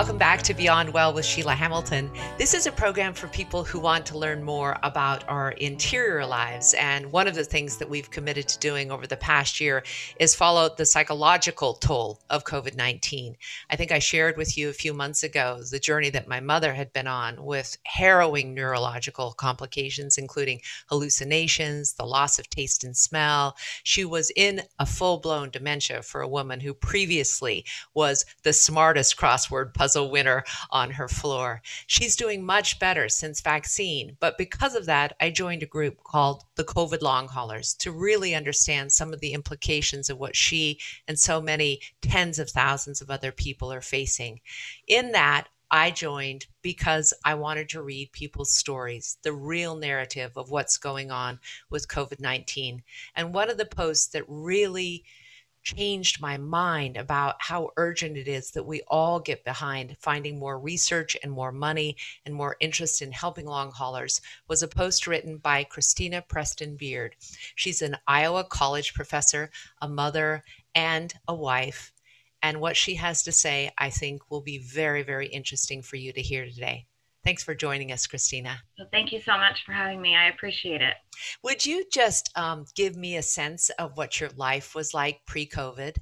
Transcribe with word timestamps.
Welcome 0.00 0.16
back 0.16 0.40
to 0.44 0.54
Beyond 0.54 0.94
Well 0.94 1.12
with 1.12 1.26
Sheila 1.26 1.52
Hamilton. 1.52 2.10
This 2.38 2.54
is 2.54 2.66
a 2.66 2.72
program 2.72 3.12
for 3.12 3.28
people 3.28 3.64
who 3.64 3.78
want 3.78 4.06
to 4.06 4.16
learn 4.16 4.42
more 4.42 4.78
about 4.82 5.28
our 5.28 5.50
interior 5.50 6.24
lives. 6.24 6.72
And 6.72 7.12
one 7.12 7.28
of 7.28 7.34
the 7.34 7.44
things 7.44 7.76
that 7.76 7.90
we've 7.90 8.10
committed 8.10 8.48
to 8.48 8.58
doing 8.60 8.90
over 8.90 9.06
the 9.06 9.18
past 9.18 9.60
year 9.60 9.84
is 10.18 10.34
follow 10.34 10.70
the 10.74 10.86
psychological 10.86 11.74
toll 11.74 12.18
of 12.30 12.44
COVID 12.44 12.76
19. 12.76 13.36
I 13.68 13.76
think 13.76 13.92
I 13.92 13.98
shared 13.98 14.38
with 14.38 14.56
you 14.56 14.70
a 14.70 14.72
few 14.72 14.94
months 14.94 15.22
ago 15.22 15.60
the 15.70 15.78
journey 15.78 16.08
that 16.08 16.26
my 16.26 16.40
mother 16.40 16.72
had 16.72 16.94
been 16.94 17.06
on 17.06 17.44
with 17.44 17.76
harrowing 17.84 18.54
neurological 18.54 19.32
complications, 19.32 20.16
including 20.16 20.62
hallucinations, 20.88 21.92
the 21.92 22.06
loss 22.06 22.38
of 22.38 22.48
taste 22.48 22.84
and 22.84 22.96
smell. 22.96 23.54
She 23.82 24.06
was 24.06 24.32
in 24.34 24.62
a 24.78 24.86
full 24.86 25.18
blown 25.18 25.50
dementia 25.50 26.00
for 26.00 26.22
a 26.22 26.28
woman 26.28 26.60
who 26.60 26.72
previously 26.72 27.66
was 27.92 28.24
the 28.44 28.54
smartest 28.54 29.18
crossword 29.18 29.74
puzzle 29.74 29.89
winner 29.96 30.44
on 30.70 30.92
her 30.92 31.08
floor. 31.08 31.62
She's 31.86 32.16
doing 32.16 32.44
much 32.44 32.78
better 32.78 33.08
since 33.08 33.40
vaccine, 33.40 34.16
but 34.20 34.38
because 34.38 34.74
of 34.74 34.86
that, 34.86 35.16
I 35.20 35.30
joined 35.30 35.62
a 35.62 35.66
group 35.66 36.02
called 36.04 36.44
the 36.54 36.64
COVID 36.64 37.02
Long 37.02 37.28
Haulers 37.28 37.74
to 37.74 37.92
really 37.92 38.34
understand 38.34 38.92
some 38.92 39.12
of 39.12 39.20
the 39.20 39.32
implications 39.32 40.10
of 40.10 40.18
what 40.18 40.36
she 40.36 40.78
and 41.08 41.18
so 41.18 41.40
many 41.40 41.80
tens 42.02 42.38
of 42.38 42.50
thousands 42.50 43.00
of 43.00 43.10
other 43.10 43.32
people 43.32 43.72
are 43.72 43.80
facing. 43.80 44.40
In 44.86 45.12
that, 45.12 45.48
I 45.70 45.92
joined 45.92 46.46
because 46.62 47.14
I 47.24 47.34
wanted 47.34 47.68
to 47.70 47.82
read 47.82 48.10
people's 48.10 48.52
stories, 48.52 49.18
the 49.22 49.32
real 49.32 49.76
narrative 49.76 50.32
of 50.36 50.50
what's 50.50 50.78
going 50.78 51.12
on 51.12 51.38
with 51.70 51.86
COVID 51.86 52.18
19. 52.18 52.82
And 53.14 53.32
one 53.32 53.48
of 53.48 53.56
the 53.56 53.66
posts 53.66 54.08
that 54.08 54.24
really 54.26 55.04
changed 55.62 56.20
my 56.20 56.36
mind 56.36 56.96
about 56.96 57.36
how 57.38 57.70
urgent 57.76 58.16
it 58.16 58.28
is 58.28 58.50
that 58.50 58.64
we 58.64 58.82
all 58.88 59.20
get 59.20 59.44
behind 59.44 59.96
finding 60.00 60.38
more 60.38 60.58
research 60.58 61.16
and 61.22 61.30
more 61.30 61.52
money 61.52 61.96
and 62.24 62.34
more 62.34 62.56
interest 62.60 63.02
in 63.02 63.12
helping 63.12 63.46
long 63.46 63.70
haulers 63.70 64.20
was 64.48 64.62
a 64.62 64.68
post 64.68 65.06
written 65.06 65.36
by 65.36 65.64
Christina 65.64 66.22
Preston 66.22 66.76
Beard. 66.76 67.16
She's 67.54 67.82
an 67.82 67.96
Iowa 68.06 68.44
College 68.44 68.94
professor, 68.94 69.50
a 69.80 69.88
mother, 69.88 70.44
and 70.74 71.12
a 71.28 71.34
wife. 71.34 71.92
And 72.42 72.60
what 72.60 72.76
she 72.76 72.94
has 72.94 73.22
to 73.24 73.32
say, 73.32 73.70
I 73.76 73.90
think, 73.90 74.30
will 74.30 74.40
be 74.40 74.58
very, 74.58 75.02
very 75.02 75.26
interesting 75.26 75.82
for 75.82 75.96
you 75.96 76.12
to 76.12 76.22
hear 76.22 76.46
today. 76.46 76.86
Thanks 77.22 77.42
for 77.42 77.54
joining 77.54 77.92
us, 77.92 78.06
Christina. 78.06 78.56
Well, 78.78 78.88
thank 78.90 79.12
you 79.12 79.20
so 79.20 79.32
much 79.32 79.62
for 79.66 79.72
having 79.72 80.00
me. 80.00 80.16
I 80.16 80.28
appreciate 80.28 80.80
it. 80.80 80.94
Would 81.44 81.66
you 81.66 81.84
just 81.92 82.30
um, 82.34 82.64
give 82.74 82.96
me 82.96 83.16
a 83.16 83.22
sense 83.22 83.68
of 83.78 83.96
what 83.96 84.20
your 84.20 84.30
life 84.36 84.74
was 84.74 84.94
like 84.94 85.20
pre 85.26 85.46
COVID? 85.46 85.96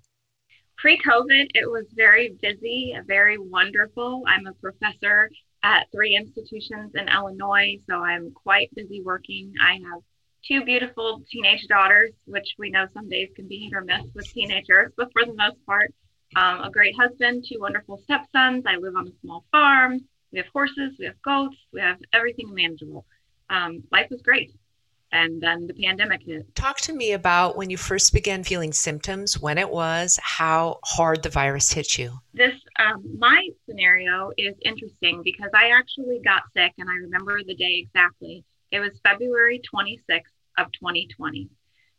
Pre 0.77 0.99
COVID, 0.99 1.49
it 1.55 1.69
was 1.69 1.87
very 1.97 2.37
busy, 2.41 2.97
very 3.07 3.37
wonderful. 3.37 4.23
I'm 4.29 4.47
a 4.47 4.53
professor 4.53 5.29
at 5.65 5.89
three 5.91 6.15
institutions 6.15 6.93
in 6.95 7.09
Illinois, 7.09 7.79
so 7.91 7.97
I'm 7.97 8.31
quite 8.31 8.73
busy 8.77 9.03
working. 9.03 9.53
I 9.61 9.81
have 9.91 10.03
two 10.47 10.65
beautiful 10.65 11.25
teenage 11.29 11.67
daughters, 11.69 12.13
which 12.27 12.55
we 12.59 12.71
know 12.71 12.87
some 12.95 13.09
days 13.09 13.31
can 13.35 13.49
be 13.49 13.65
hit 13.65 13.77
or 13.77 13.81
miss 13.81 14.07
with 14.15 14.33
teenagers, 14.33 14.93
but 14.97 15.09
for 15.13 15.25
the 15.25 15.35
most 15.35 15.57
part, 15.67 15.93
um, 16.37 16.63
a 16.63 16.71
great 16.71 16.95
husband, 16.95 17.45
two 17.49 17.59
wonderful 17.59 18.01
stepsons. 18.05 18.65
I 18.67 18.77
live 18.77 18.95
on 18.95 19.09
a 19.09 19.13
small 19.21 19.45
farm 19.51 20.01
we 20.33 20.39
have 20.39 20.49
horses, 20.53 20.95
we 20.99 21.07
have 21.07 21.21
goats, 21.23 21.57
we 21.73 21.81
have 21.81 21.99
everything 22.13 22.55
manageable. 22.55 23.05
Um, 23.51 23.83
life 23.91 24.09
was 24.11 24.21
great. 24.23 24.53
And 25.11 25.41
then 25.41 25.67
the 25.67 25.73
pandemic 25.73 26.21
hit. 26.23 26.55
Talk 26.55 26.79
to 26.83 26.93
me 26.93 27.13
about 27.13 27.57
when 27.57 27.71
you 27.71 27.79
first 27.79 28.13
began 28.13 28.45
feeling 28.45 28.75
symptoms, 28.75 29.41
when 29.41 29.57
it 29.57 29.71
was, 29.71 30.19
how 30.23 30.81
hard 30.85 31.23
the 31.23 31.31
virus 31.31 31.73
hit 31.73 31.97
you. 31.97 32.13
This, 32.35 32.53
um, 32.79 33.03
my 33.19 33.49
scenario 33.67 34.33
is 34.37 34.55
interesting 34.63 35.23
because 35.25 35.49
I 35.55 35.71
actually 35.71 36.21
got 36.23 36.43
sick 36.55 36.75
and 36.77 36.91
I 36.91 36.95
remember 36.95 37.43
the 37.43 37.55
day 37.55 37.83
exactly. 37.87 38.45
It 38.71 38.81
was 38.81 38.93
February 39.03 39.63
26th 39.75 40.25
of 40.59 40.67
2020. 40.73 41.49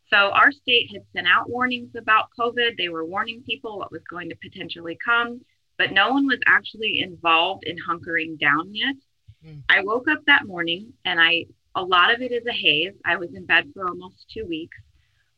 So 0.08 0.16
our 0.16 0.52
state 0.52 0.90
had 0.92 1.02
sent 1.12 1.26
out 1.26 1.50
warnings 1.50 1.90
about 1.96 2.28
COVID. 2.38 2.76
They 2.76 2.88
were 2.90 3.04
warning 3.04 3.42
people 3.44 3.78
what 3.78 3.90
was 3.90 4.02
going 4.08 4.28
to 4.28 4.36
potentially 4.36 4.96
come 5.04 5.40
but 5.80 5.92
no 5.92 6.10
one 6.10 6.26
was 6.26 6.38
actually 6.46 7.00
involved 7.00 7.64
in 7.64 7.74
hunkering 7.78 8.38
down 8.38 8.74
yet. 8.74 8.96
Mm. 9.42 9.62
I 9.66 9.82
woke 9.82 10.08
up 10.08 10.18
that 10.26 10.46
morning 10.46 10.92
and 11.06 11.18
I, 11.18 11.46
a 11.74 11.82
lot 11.82 12.12
of 12.12 12.20
it 12.20 12.32
is 12.32 12.44
a 12.46 12.52
haze. 12.52 12.92
I 13.06 13.16
was 13.16 13.30
in 13.34 13.46
bed 13.46 13.70
for 13.72 13.88
almost 13.88 14.26
two 14.28 14.44
weeks, 14.46 14.76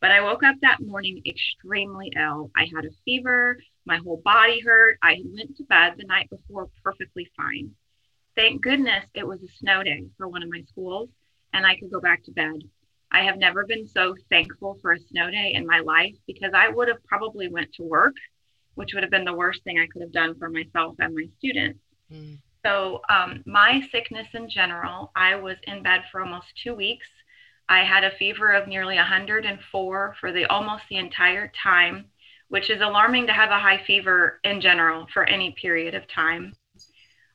but 0.00 0.10
I 0.10 0.20
woke 0.20 0.42
up 0.42 0.56
that 0.62 0.80
morning 0.80 1.22
extremely 1.24 2.12
ill. 2.16 2.50
I 2.56 2.66
had 2.74 2.84
a 2.84 2.90
fever, 3.04 3.56
my 3.86 3.98
whole 3.98 4.20
body 4.24 4.58
hurt. 4.58 4.98
I 5.00 5.22
went 5.24 5.56
to 5.58 5.62
bed 5.62 5.94
the 5.96 6.06
night 6.06 6.28
before 6.28 6.68
perfectly 6.82 7.30
fine. 7.36 7.70
Thank 8.34 8.62
goodness 8.62 9.04
it 9.14 9.24
was 9.24 9.40
a 9.44 9.58
snow 9.60 9.84
day 9.84 10.06
for 10.18 10.26
one 10.26 10.42
of 10.42 10.50
my 10.50 10.62
schools 10.62 11.08
and 11.52 11.64
I 11.64 11.76
could 11.76 11.92
go 11.92 12.00
back 12.00 12.24
to 12.24 12.32
bed. 12.32 12.64
I 13.12 13.20
have 13.20 13.38
never 13.38 13.64
been 13.64 13.86
so 13.86 14.16
thankful 14.28 14.76
for 14.82 14.90
a 14.90 14.98
snow 14.98 15.30
day 15.30 15.52
in 15.54 15.68
my 15.68 15.78
life 15.78 16.16
because 16.26 16.50
I 16.52 16.68
would 16.68 16.88
have 16.88 17.04
probably 17.04 17.46
went 17.46 17.72
to 17.74 17.84
work 17.84 18.14
which 18.74 18.94
would 18.94 19.02
have 19.02 19.10
been 19.10 19.24
the 19.24 19.34
worst 19.34 19.62
thing 19.64 19.78
I 19.78 19.86
could 19.86 20.02
have 20.02 20.12
done 20.12 20.38
for 20.38 20.48
myself 20.48 20.96
and 20.98 21.14
my 21.14 21.26
students. 21.38 21.80
Mm. 22.12 22.38
So, 22.64 23.00
um, 23.08 23.42
my 23.44 23.82
sickness 23.90 24.28
in 24.34 24.48
general, 24.48 25.10
I 25.16 25.34
was 25.34 25.56
in 25.64 25.82
bed 25.82 26.02
for 26.10 26.20
almost 26.20 26.46
two 26.62 26.74
weeks. 26.74 27.06
I 27.68 27.84
had 27.84 28.04
a 28.04 28.16
fever 28.16 28.52
of 28.52 28.68
nearly 28.68 28.96
104 28.96 30.16
for 30.20 30.32
the 30.32 30.44
almost 30.46 30.84
the 30.88 30.98
entire 30.98 31.50
time, 31.60 32.06
which 32.48 32.70
is 32.70 32.80
alarming 32.80 33.26
to 33.26 33.32
have 33.32 33.50
a 33.50 33.58
high 33.58 33.82
fever 33.84 34.40
in 34.44 34.60
general 34.60 35.06
for 35.12 35.24
any 35.24 35.52
period 35.52 35.94
of 35.94 36.06
time. 36.06 36.52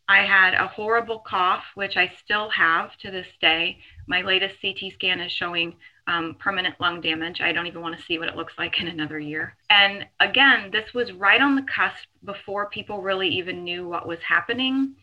I 0.08 0.19
had 0.19 0.54
a 0.54 0.68
horrible 0.68 1.19
cough, 1.19 1.66
which 1.75 1.98
I 1.98 2.14
still 2.24 2.50
have 2.50 2.96
to 3.00 3.12
this 3.12 3.28
day. 3.42 3.80
My 4.08 4.22
latest 4.22 4.62
CT 4.62 4.94
scan 4.94 5.19
is 5.19 5.31
showing 5.31 5.75
um, 6.07 6.35
permanent 6.40 6.75
lung 6.79 7.01
damage. 7.01 7.41
I 7.41 7.51
don't 7.51 7.68
even 7.68 7.81
want 7.81 7.97
to 7.97 8.03
see 8.03 8.18
what 8.18 8.29
it 8.29 8.35
looks 8.35 8.53
like 8.57 8.79
in 8.79 8.88
another 8.88 9.19
year. 9.19 9.56
And 9.69 10.06
again, 10.19 10.72
this 10.72 10.94
was 10.94 11.12
right 11.12 11.41
on 11.41 11.56
the 11.56 11.63
cusp 11.63 12.07
before 12.23 12.69
people 12.69 13.01
really 13.01 13.28
even 13.29 13.63
knew 13.63 13.88
what 13.88 14.07
was 14.07 14.19
happening. 14.19 14.95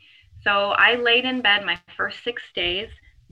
So 0.42 0.70
I 0.70 0.96
laid 0.96 1.24
in 1.24 1.42
bed 1.42 1.64
my 1.64 1.78
first 1.96 2.24
six 2.24 2.42
days 2.54 2.88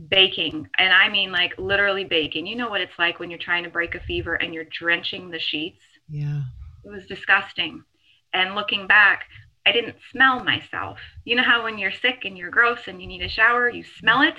baking. 0.09 0.69
And 0.79 0.93
I 0.93 1.09
mean, 1.09 1.33
like 1.33 1.55
literally 1.59 2.05
baking. 2.05 2.47
You 2.47 2.57
know 2.57 2.69
what 2.69 2.81
it's 2.81 2.99
like 2.99 3.19
when 3.19 3.31
you're 3.31 3.39
trying 3.39 3.65
to 3.65 3.71
break 3.71 3.95
a 3.95 4.01
fever 4.01 4.35
and 4.35 4.53
you're 4.53 4.65
drenching 4.65 5.31
the 5.31 5.39
sheets? 5.39 5.83
Yeah. 6.09 6.43
It 6.85 6.91
was 6.91 7.07
disgusting. 7.07 7.85
And 8.35 8.55
looking 8.55 8.87
back, 8.87 9.25
I 9.65 9.73
didn't 9.73 9.97
smell 10.11 10.43
myself. 10.43 10.99
You 11.25 11.37
know 11.37 11.43
how 11.45 11.63
when 11.63 11.79
you're 11.79 11.93
sick 11.93 12.25
and 12.25 12.37
you're 12.37 12.51
gross 12.51 12.81
and 12.89 13.01
you 13.01 13.07
need 13.07 13.23
a 13.23 13.29
shower, 13.29 13.69
you 13.69 13.85
smell 13.85 14.23
it? 14.23 14.35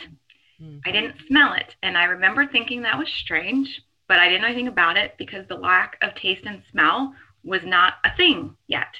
Mm-hmm. 0.63 0.79
I 0.85 0.91
didn't 0.91 1.15
smell 1.27 1.53
it. 1.53 1.75
And 1.83 1.97
I 1.97 2.05
remember 2.05 2.47
thinking 2.47 2.81
that 2.81 2.97
was 2.97 3.09
strange, 3.09 3.81
but 4.07 4.19
I 4.19 4.29
didn't 4.29 4.41
know 4.41 4.47
anything 4.47 4.67
about 4.67 4.97
it 4.97 5.15
because 5.17 5.47
the 5.47 5.55
lack 5.55 5.97
of 6.01 6.15
taste 6.15 6.45
and 6.45 6.61
smell 6.71 7.13
was 7.43 7.61
not 7.63 7.95
a 8.05 8.15
thing 8.15 8.55
yet. 8.67 8.93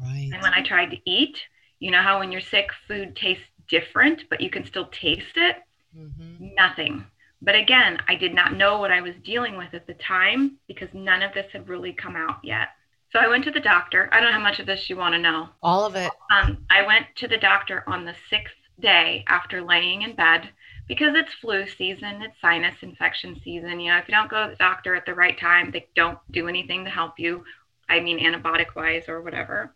Right. 0.00 0.30
And 0.32 0.42
when 0.42 0.54
I 0.54 0.62
tried 0.62 0.90
to 0.90 1.10
eat, 1.10 1.38
you 1.78 1.90
know 1.90 2.02
how 2.02 2.20
when 2.20 2.32
you're 2.32 2.40
sick, 2.40 2.68
food 2.88 3.14
tastes 3.14 3.44
different, 3.68 4.24
but 4.30 4.40
you 4.40 4.50
can 4.50 4.64
still 4.64 4.86
taste 4.86 5.36
it? 5.36 5.56
Mm-hmm. 5.96 6.54
Nothing. 6.54 7.04
But 7.42 7.56
again, 7.56 7.98
I 8.08 8.14
did 8.14 8.34
not 8.34 8.56
know 8.56 8.78
what 8.78 8.92
I 8.92 9.00
was 9.00 9.14
dealing 9.24 9.56
with 9.56 9.74
at 9.74 9.86
the 9.86 9.94
time 9.94 10.58
because 10.68 10.88
none 10.94 11.22
of 11.22 11.34
this 11.34 11.50
had 11.52 11.68
really 11.68 11.92
come 11.92 12.14
out 12.16 12.38
yet. 12.42 12.68
So 13.10 13.18
I 13.18 13.28
went 13.28 13.44
to 13.44 13.50
the 13.50 13.60
doctor. 13.60 14.08
I 14.12 14.20
don't 14.20 14.30
know 14.30 14.38
how 14.38 14.42
much 14.42 14.60
of 14.60 14.66
this 14.66 14.88
you 14.88 14.96
want 14.96 15.14
to 15.14 15.20
know. 15.20 15.48
All 15.62 15.84
of 15.84 15.96
it. 15.96 16.10
Um, 16.30 16.64
I 16.70 16.86
went 16.86 17.06
to 17.16 17.28
the 17.28 17.36
doctor 17.36 17.84
on 17.86 18.04
the 18.04 18.14
sixth 18.30 18.54
day 18.80 19.24
after 19.28 19.60
laying 19.60 20.02
in 20.02 20.14
bed 20.14 20.48
because 20.92 21.14
it's 21.16 21.32
flu 21.40 21.66
season, 21.66 22.20
it's 22.20 22.38
sinus 22.42 22.74
infection 22.82 23.40
season. 23.42 23.80
You 23.80 23.92
know, 23.92 23.96
if 23.96 24.06
you 24.08 24.12
don't 24.12 24.28
go 24.28 24.44
to 24.44 24.50
the 24.50 24.56
doctor 24.56 24.94
at 24.94 25.06
the 25.06 25.14
right 25.14 25.40
time, 25.40 25.70
they 25.70 25.86
don't 25.96 26.18
do 26.30 26.48
anything 26.48 26.84
to 26.84 26.90
help 26.90 27.18
you. 27.18 27.44
I 27.88 28.00
mean, 28.00 28.18
antibiotic 28.18 28.74
wise 28.76 29.04
or 29.08 29.22
whatever. 29.22 29.72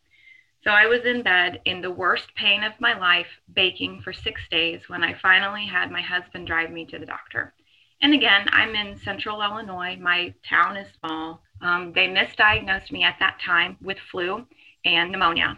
So 0.62 0.72
I 0.72 0.84
was 0.84 1.06
in 1.06 1.22
bed 1.22 1.62
in 1.64 1.80
the 1.80 1.90
worst 1.90 2.34
pain 2.34 2.62
of 2.62 2.74
my 2.80 2.98
life, 2.98 3.28
baking 3.54 4.02
for 4.02 4.12
six 4.12 4.42
days 4.50 4.82
when 4.88 5.02
I 5.02 5.14
finally 5.22 5.64
had 5.64 5.90
my 5.90 6.02
husband 6.02 6.46
drive 6.46 6.70
me 6.70 6.84
to 6.84 6.98
the 6.98 7.06
doctor. 7.06 7.54
And 8.02 8.12
again, 8.12 8.46
I'm 8.50 8.74
in 8.74 8.98
central 8.98 9.40
Illinois. 9.40 9.96
My 9.98 10.34
town 10.46 10.76
is 10.76 10.88
small. 11.00 11.40
Um, 11.62 11.94
they 11.94 12.08
misdiagnosed 12.08 12.92
me 12.92 13.04
at 13.04 13.16
that 13.20 13.40
time 13.40 13.78
with 13.80 13.96
flu 14.10 14.46
and 14.84 15.10
pneumonia. 15.10 15.56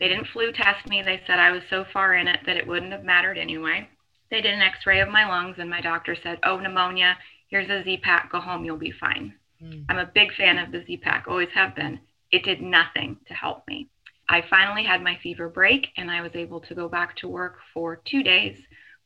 They 0.00 0.08
didn't 0.08 0.28
flu 0.28 0.50
test 0.50 0.88
me. 0.88 1.02
They 1.02 1.20
said 1.26 1.38
I 1.38 1.50
was 1.50 1.64
so 1.68 1.84
far 1.92 2.14
in 2.14 2.26
it 2.26 2.40
that 2.46 2.56
it 2.56 2.66
wouldn't 2.66 2.92
have 2.92 3.04
mattered 3.04 3.36
anyway. 3.36 3.86
They 4.30 4.40
did 4.40 4.54
an 4.54 4.62
x 4.62 4.86
ray 4.86 5.00
of 5.00 5.08
my 5.08 5.26
lungs, 5.26 5.56
and 5.58 5.70
my 5.70 5.80
doctor 5.80 6.16
said, 6.22 6.38
Oh, 6.42 6.58
pneumonia. 6.58 7.16
Here's 7.48 7.70
a 7.70 7.82
Z 7.82 7.98
pack. 8.02 8.30
Go 8.30 8.40
home. 8.40 8.64
You'll 8.64 8.76
be 8.76 8.90
fine. 8.90 9.34
Mm. 9.62 9.86
I'm 9.88 9.98
a 9.98 10.10
big 10.14 10.34
fan 10.34 10.58
of 10.58 10.70
the 10.70 10.84
Z 10.84 10.98
pack, 10.98 11.26
always 11.26 11.48
have 11.54 11.74
been. 11.74 11.98
It 12.30 12.44
did 12.44 12.60
nothing 12.60 13.16
to 13.26 13.34
help 13.34 13.66
me. 13.66 13.88
I 14.28 14.42
finally 14.50 14.84
had 14.84 15.02
my 15.02 15.18
fever 15.22 15.48
break, 15.48 15.88
and 15.96 16.10
I 16.10 16.20
was 16.20 16.32
able 16.34 16.60
to 16.60 16.74
go 16.74 16.88
back 16.88 17.16
to 17.16 17.28
work 17.28 17.56
for 17.72 18.00
two 18.04 18.22
days 18.22 18.58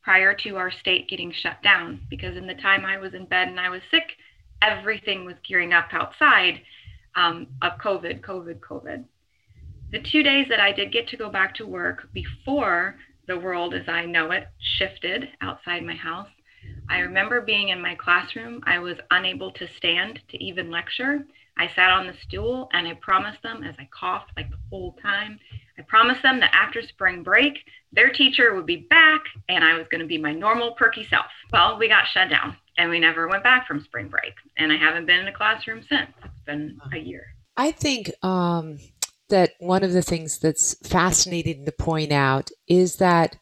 prior 0.03 0.33
to 0.33 0.57
our 0.57 0.69
state 0.69 1.07
getting 1.07 1.31
shut 1.31 1.61
down. 1.63 2.01
Because 2.09 2.35
in 2.35 2.45
the 2.45 2.55
time 2.55 2.85
I 2.85 2.97
was 2.97 3.13
in 3.13 3.25
bed 3.25 3.47
and 3.47 3.59
I 3.59 3.69
was 3.69 3.81
sick, 3.89 4.17
everything 4.61 5.23
was 5.23 5.35
gearing 5.47 5.71
up 5.71 5.87
outside 5.93 6.61
um, 7.15 7.47
of 7.61 7.73
COVID, 7.79 8.21
COVID, 8.21 8.59
COVID. 8.59 9.05
the 9.91 10.01
two 10.11 10.23
days 10.23 10.47
that 10.49 10.59
I 10.59 10.71
did 10.73 10.91
get 10.91 11.07
to 11.09 11.17
go 11.17 11.29
back 11.29 11.55
to 11.55 11.67
work 11.67 12.09
before 12.13 12.95
the 13.27 13.37
world 13.37 13.73
as 13.73 13.87
I 13.87 14.05
know 14.05 14.31
it 14.31 14.47
shifted 14.59 15.29
outside 15.41 15.83
my 15.83 15.95
house, 15.95 16.29
I 16.89 16.99
remember 16.99 17.41
being 17.41 17.69
in 17.69 17.81
my 17.81 17.95
classroom. 17.95 18.61
I 18.65 18.79
was 18.79 18.97
unable 19.11 19.51
to 19.51 19.67
stand 19.67 20.21
to 20.29 20.43
even 20.43 20.71
lecture. 20.71 21.25
I 21.57 21.67
sat 21.67 21.91
on 21.91 22.07
the 22.07 22.13
stool 22.23 22.69
and 22.73 22.87
I 22.87 22.93
promised 22.95 23.41
them 23.43 23.63
as 23.63 23.75
I 23.79 23.87
coughed 23.91 24.31
like 24.35 24.49
the 24.49 24.57
whole 24.69 24.93
time, 25.01 25.39
I 25.77 25.81
promised 25.83 26.21
them 26.21 26.39
that 26.39 26.53
after 26.53 26.81
spring 26.83 27.23
break, 27.23 27.59
their 27.91 28.09
teacher 28.09 28.53
would 28.53 28.65
be 28.65 28.87
back 28.89 29.21
and 29.49 29.63
I 29.63 29.77
was 29.77 29.87
going 29.89 30.01
to 30.01 30.07
be 30.07 30.17
my 30.17 30.33
normal 30.33 30.73
perky 30.73 31.05
self. 31.07 31.25
Well, 31.51 31.77
we 31.79 31.87
got 31.87 32.07
shut 32.07 32.29
down 32.29 32.57
and 32.77 32.89
we 32.89 32.99
never 32.99 33.27
went 33.27 33.43
back 33.43 33.67
from 33.67 33.81
spring 33.81 34.07
break. 34.07 34.33
And 34.57 34.71
I 34.71 34.77
haven't 34.77 35.05
been 35.05 35.19
in 35.19 35.27
a 35.27 35.33
classroom 35.33 35.83
since. 35.89 36.11
It's 36.23 36.45
been 36.45 36.79
a 36.93 36.97
year. 36.97 37.25
I 37.57 37.71
think 37.71 38.11
um, 38.23 38.79
that 39.29 39.51
one 39.59 39.83
of 39.83 39.93
the 39.93 40.01
things 40.01 40.39
that's 40.39 40.75
fascinating 40.87 41.65
to 41.65 41.71
point 41.71 42.11
out 42.11 42.49
is 42.67 42.97
that 42.97 43.37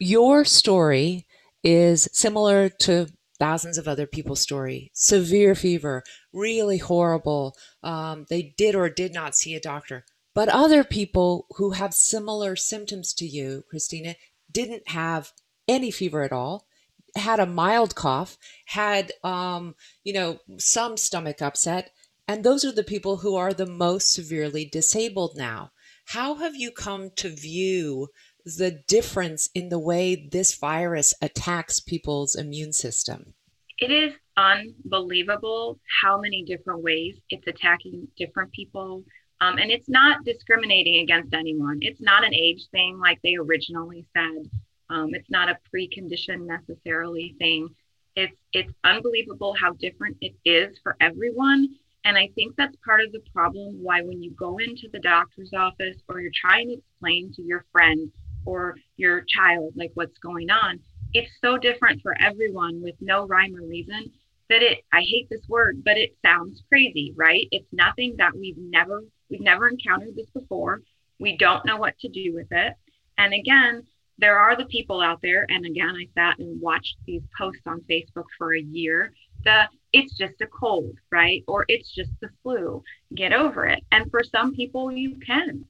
your 0.00 0.44
story 0.44 1.26
is 1.64 2.08
similar 2.12 2.68
to 2.68 3.08
thousands 3.38 3.78
of 3.78 3.88
other 3.88 4.06
people's 4.06 4.40
story. 4.40 4.90
Severe 4.94 5.54
fever 5.54 6.04
really 6.32 6.78
horrible. 6.78 7.56
Um, 7.82 8.26
they 8.28 8.54
did 8.56 8.74
or 8.74 8.88
did 8.88 9.12
not 9.12 9.34
see 9.34 9.54
a 9.54 9.60
doctor. 9.60 10.04
But 10.34 10.48
other 10.48 10.82
people 10.84 11.46
who 11.56 11.72
have 11.72 11.92
similar 11.92 12.56
symptoms 12.56 13.12
to 13.14 13.26
you 13.26 13.64
christina 13.68 14.16
didn't 14.50 14.88
have 14.88 15.32
any 15.68 15.90
fever 15.90 16.22
at 16.22 16.32
all 16.32 16.66
had 17.14 17.40
a 17.40 17.46
mild 17.46 17.94
cough 17.94 18.38
had 18.66 19.12
um, 19.22 19.74
you 20.04 20.12
know 20.12 20.38
some 20.58 20.96
stomach 20.96 21.42
upset 21.42 21.90
and 22.28 22.44
those 22.44 22.64
are 22.64 22.72
the 22.72 22.84
people 22.84 23.18
who 23.18 23.34
are 23.36 23.52
the 23.52 23.66
most 23.66 24.12
severely 24.12 24.64
disabled 24.64 25.32
now 25.36 25.70
how 26.06 26.34
have 26.34 26.54
you 26.54 26.70
come 26.70 27.10
to 27.16 27.34
view 27.34 28.08
the 28.44 28.82
difference 28.88 29.48
in 29.54 29.68
the 29.68 29.78
way 29.78 30.28
this 30.30 30.56
virus 30.56 31.14
attacks 31.22 31.80
people's 31.80 32.34
immune 32.34 32.72
system? 32.72 33.34
It 33.78 33.90
is 33.90 34.12
unbelievable 34.36 35.78
how 36.02 36.20
many 36.20 36.44
different 36.44 36.82
ways 36.82 37.16
it's 37.30 37.46
attacking 37.46 38.08
different 38.16 38.52
people. 38.52 39.04
Um, 39.40 39.58
and 39.58 39.70
it's 39.70 39.88
not 39.88 40.24
discriminating 40.24 41.02
against 41.02 41.34
anyone. 41.34 41.78
It's 41.80 42.00
not 42.00 42.24
an 42.24 42.34
age 42.34 42.68
thing 42.70 42.98
like 43.00 43.20
they 43.22 43.34
originally 43.34 44.06
said. 44.16 44.50
Um, 44.88 45.14
it's 45.14 45.30
not 45.30 45.48
a 45.48 45.58
precondition 45.74 46.46
necessarily 46.46 47.34
thing. 47.38 47.68
It's 48.14 48.36
it's 48.52 48.72
unbelievable 48.84 49.54
how 49.58 49.72
different 49.72 50.18
it 50.20 50.34
is 50.44 50.78
for 50.82 50.96
everyone. 51.00 51.68
And 52.04 52.18
I 52.18 52.28
think 52.34 52.56
that's 52.56 52.76
part 52.84 53.00
of 53.00 53.12
the 53.12 53.22
problem 53.32 53.82
why 53.82 54.02
when 54.02 54.22
you 54.22 54.32
go 54.32 54.58
into 54.58 54.88
the 54.92 54.98
doctor's 54.98 55.52
office 55.56 55.96
or 56.08 56.20
you're 56.20 56.32
trying 56.34 56.68
to 56.68 56.74
explain 56.74 57.32
to 57.34 57.42
your 57.42 57.64
friend 57.70 58.10
or 58.44 58.76
your 58.96 59.24
child, 59.28 59.72
like 59.76 59.92
what's 59.94 60.18
going 60.18 60.50
on. 60.50 60.80
It's 61.14 61.30
so 61.40 61.58
different 61.58 62.02
for 62.02 62.16
everyone 62.20 62.82
with 62.82 62.96
no 63.00 63.26
rhyme 63.26 63.54
or 63.54 63.66
reason 63.66 64.10
that 64.48 64.62
it, 64.62 64.78
I 64.92 65.00
hate 65.00 65.28
this 65.30 65.46
word, 65.48 65.82
but 65.84 65.96
it 65.96 66.16
sounds 66.24 66.62
crazy, 66.68 67.12
right? 67.16 67.46
It's 67.52 67.68
nothing 67.72 68.16
that 68.18 68.36
we've 68.36 68.58
never, 68.58 69.02
we've 69.30 69.40
never 69.40 69.68
encountered 69.68 70.16
this 70.16 70.30
before. 70.34 70.82
We 71.20 71.36
don't 71.36 71.64
know 71.64 71.76
what 71.76 71.98
to 72.00 72.08
do 72.08 72.34
with 72.34 72.48
it. 72.50 72.74
And 73.18 73.32
again, 73.32 73.84
there 74.18 74.38
are 74.38 74.56
the 74.56 74.66
people 74.66 75.00
out 75.00 75.20
there, 75.22 75.46
and 75.48 75.64
again, 75.64 75.96
I 75.96 76.06
sat 76.14 76.38
and 76.38 76.60
watched 76.60 76.96
these 77.06 77.22
posts 77.38 77.62
on 77.66 77.80
Facebook 77.90 78.26
for 78.36 78.54
a 78.54 78.60
year. 78.60 79.12
The 79.44 79.64
it's 79.92 80.16
just 80.16 80.40
a 80.40 80.46
cold, 80.46 80.96
right? 81.10 81.42
Or 81.46 81.64
it's 81.68 81.94
just 81.94 82.10
the 82.20 82.30
flu. 82.42 82.82
Get 83.14 83.32
over 83.32 83.66
it. 83.66 83.82
And 83.92 84.10
for 84.10 84.22
some 84.24 84.54
people, 84.54 84.90
you 84.92 85.16
can. 85.24 85.64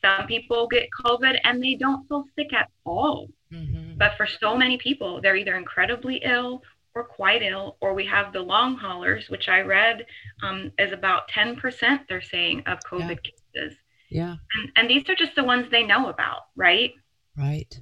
Some 0.00 0.26
people 0.26 0.68
get 0.68 0.88
COVID 1.04 1.38
and 1.44 1.62
they 1.62 1.74
don't 1.74 2.06
feel 2.08 2.24
sick 2.36 2.52
at 2.52 2.68
all. 2.84 3.28
Mm-hmm. 3.52 3.96
But 3.96 4.16
for 4.16 4.26
so 4.26 4.56
many 4.56 4.76
people, 4.76 5.20
they're 5.20 5.36
either 5.36 5.56
incredibly 5.56 6.16
ill 6.24 6.62
or 6.94 7.04
quite 7.04 7.42
ill, 7.42 7.76
or 7.80 7.92
we 7.92 8.06
have 8.06 8.32
the 8.32 8.40
long 8.40 8.76
haulers, 8.76 9.28
which 9.28 9.48
I 9.48 9.62
read 9.62 10.06
um, 10.44 10.70
is 10.78 10.92
about 10.92 11.28
10%, 11.28 12.00
they're 12.08 12.22
saying, 12.22 12.62
of 12.66 12.78
COVID 12.88 13.18
yeah. 13.24 13.62
cases. 13.62 13.78
Yeah. 14.10 14.36
And, 14.54 14.72
and 14.76 14.90
these 14.90 15.08
are 15.08 15.16
just 15.16 15.34
the 15.34 15.42
ones 15.42 15.66
they 15.70 15.82
know 15.82 16.08
about, 16.08 16.42
right? 16.54 16.92
Right. 17.36 17.80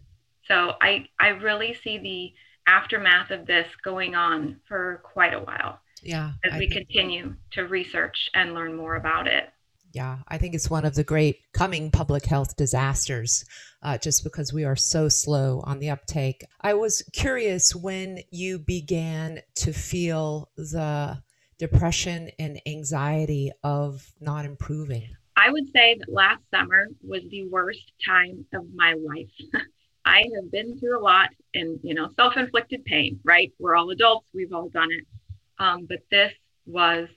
So 0.49 0.75
I, 0.81 1.07
I 1.21 1.29
really 1.29 1.77
see 1.85 1.99
the 1.99 2.33
aftermath 2.71 3.31
of 3.31 3.47
this 3.47 3.67
going 3.85 4.15
on 4.15 4.61
for 4.67 5.03
quite 5.05 5.35
a 5.35 5.41
while. 5.41 5.81
Yeah. 6.03 6.33
As 6.45 6.53
I 6.55 6.59
we 6.59 6.69
continue 6.69 7.35
to 7.53 7.63
research 7.63 8.31
and 8.35 8.55
learn 8.55 8.77
more 8.77 8.97
about 8.97 9.27
it. 9.27 9.51
Yeah, 9.93 10.19
I 10.29 10.39
think 10.39 10.55
it's 10.55 10.71
one 10.71 10.87
of 10.87 10.95
the 10.95 11.05
great 11.05 11.41
coming 11.53 11.91
public 11.91 12.25
health 12.25 12.57
disasters 12.57 13.45
uh, 13.83 13.99
just 13.99 14.25
because 14.25 14.53
we 14.53 14.65
are 14.65 14.77
so 14.77 15.09
slow 15.09 15.61
on 15.65 15.81
the 15.81 15.91
uptake. 15.91 16.45
I 16.63 16.75
was 16.75 17.03
curious 17.13 17.75
when 17.75 18.21
you 18.31 18.59
began 18.59 19.41
to 19.57 19.73
feel 19.73 20.51
the 20.57 21.23
depression 21.59 22.31
and 22.39 22.61
anxiety 22.67 23.53
of 23.63 24.11
not 24.21 24.45
improving. 24.45 25.09
I 25.37 25.51
would 25.51 25.67
say 25.75 25.97
that 25.99 26.13
last 26.13 26.43
summer 26.51 26.87
was 27.03 27.23
the 27.31 27.49
worst 27.49 27.93
time 28.05 28.47
of 28.55 28.67
my 28.75 28.95
life. 28.95 29.63
I 30.05 30.25
have 30.35 30.51
been 30.51 30.79
through 30.79 30.99
a 30.99 31.03
lot 31.03 31.31
and, 31.55 31.79
you 31.83 31.95
know, 31.95 32.09
self 32.17 32.37
inflicted 32.37 32.85
pain, 32.85 33.21
right? 33.25 33.53
We're 33.59 33.77
all 33.77 33.91
adults, 33.91 34.27
we've 34.35 34.53
all 34.53 34.69
done 34.69 34.91
it. 34.91 35.05
Um, 35.59 35.87
but 35.87 35.99
this 36.11 36.33
was 36.67 37.09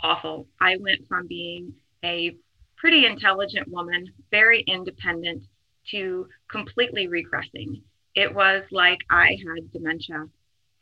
awful. 0.00 0.46
I 0.60 0.76
went 0.78 1.06
from 1.08 1.26
being 1.26 1.72
a 2.04 2.36
pretty 2.76 3.06
intelligent 3.06 3.68
woman, 3.68 4.12
very 4.30 4.60
independent, 4.66 5.44
to 5.90 6.28
completely 6.50 7.08
regressing. 7.08 7.82
It 8.14 8.34
was 8.34 8.64
like 8.70 8.98
I 9.10 9.36
had 9.46 9.72
dementia. 9.72 10.26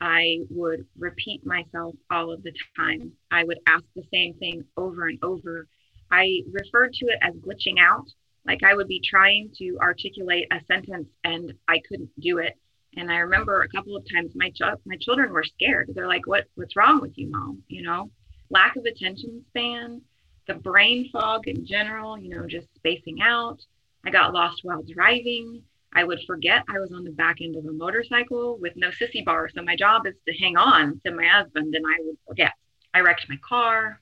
I 0.01 0.41
would 0.51 0.87
repeat 0.99 1.47
myself 1.47 1.95
all 2.11 2.33
of 2.33 2.43
the 2.43 2.53
time. 2.77 3.13
I 3.31 3.45
would 3.45 3.59
ask 3.67 3.85
the 3.95 4.05
same 4.13 4.35
thing 4.35 4.65
over 4.77 5.09
and 5.09 5.19
over. 5.23 5.67
I 6.11 6.41
referred 6.51 6.93
to 6.95 7.07
it 7.07 7.19
as 7.23 7.35
glitching 7.35 7.79
out. 7.81 8.07
Like 8.47 8.63
I 8.63 8.75
would 8.75 8.89
be 8.89 9.01
trying 9.03 9.51
to 9.59 9.79
articulate 9.81 10.47
a 10.53 10.61
sentence 10.67 11.09
and 11.25 11.55
I 11.69 11.81
couldn't 11.89 12.11
do 12.21 12.39
it. 12.39 12.59
And 12.97 13.11
I 13.11 13.19
remember 13.19 13.63
a 13.63 13.69
couple 13.69 13.97
of 13.97 14.05
times 14.11 14.33
my 14.35 14.51
ch- 14.51 14.81
my 14.85 14.97
children 14.97 15.33
were 15.33 15.45
scared. 15.45 15.91
They're 15.95 16.09
like, 16.09 16.27
"What 16.27 16.47
what's 16.55 16.77
wrong 16.77 17.01
with 17.01 17.17
you, 17.17 17.29
mom?" 17.29 17.63
You 17.69 17.83
know, 17.83 18.11
lack 18.51 18.77
of 18.77 18.85
attention 18.85 19.45
span, 19.49 20.03
the 20.47 20.55
brain 20.55 21.09
fog 21.11 21.49
in 21.49 21.67
general, 21.67 22.19
you 22.19 22.31
know, 22.31 22.47
just 22.47 22.69
spacing 22.77 23.21
out. 23.23 23.61
I 24.05 24.11
got 24.11 24.33
lost 24.33 24.61
while 24.63 24.83
driving. 24.83 25.63
I 25.93 26.05
would 26.05 26.21
forget 26.27 26.65
I 26.69 26.81
was 26.81 26.93
on 26.93 27.05
the 27.05 27.13
back 27.13 27.41
end 27.41 27.57
of 27.57 27.67
a 27.67 27.73
motorcycle 27.73 28.59
with 28.59 28.75
no 28.77 28.89
sissy 28.91 29.25
bar. 29.25 29.49
So 29.55 29.63
my 29.63 29.77
job 29.77 30.07
is 30.07 30.15
to 30.27 30.35
hang 30.35 30.57
on 30.57 31.01
to 31.05 31.13
my 31.13 31.27
husband 31.27 31.75
and 31.75 31.85
I 31.87 31.97
would 32.01 32.19
forget. 32.27 32.53
I 32.93 33.01
wrecked 33.01 33.29
my 33.29 33.39
car. 33.49 34.01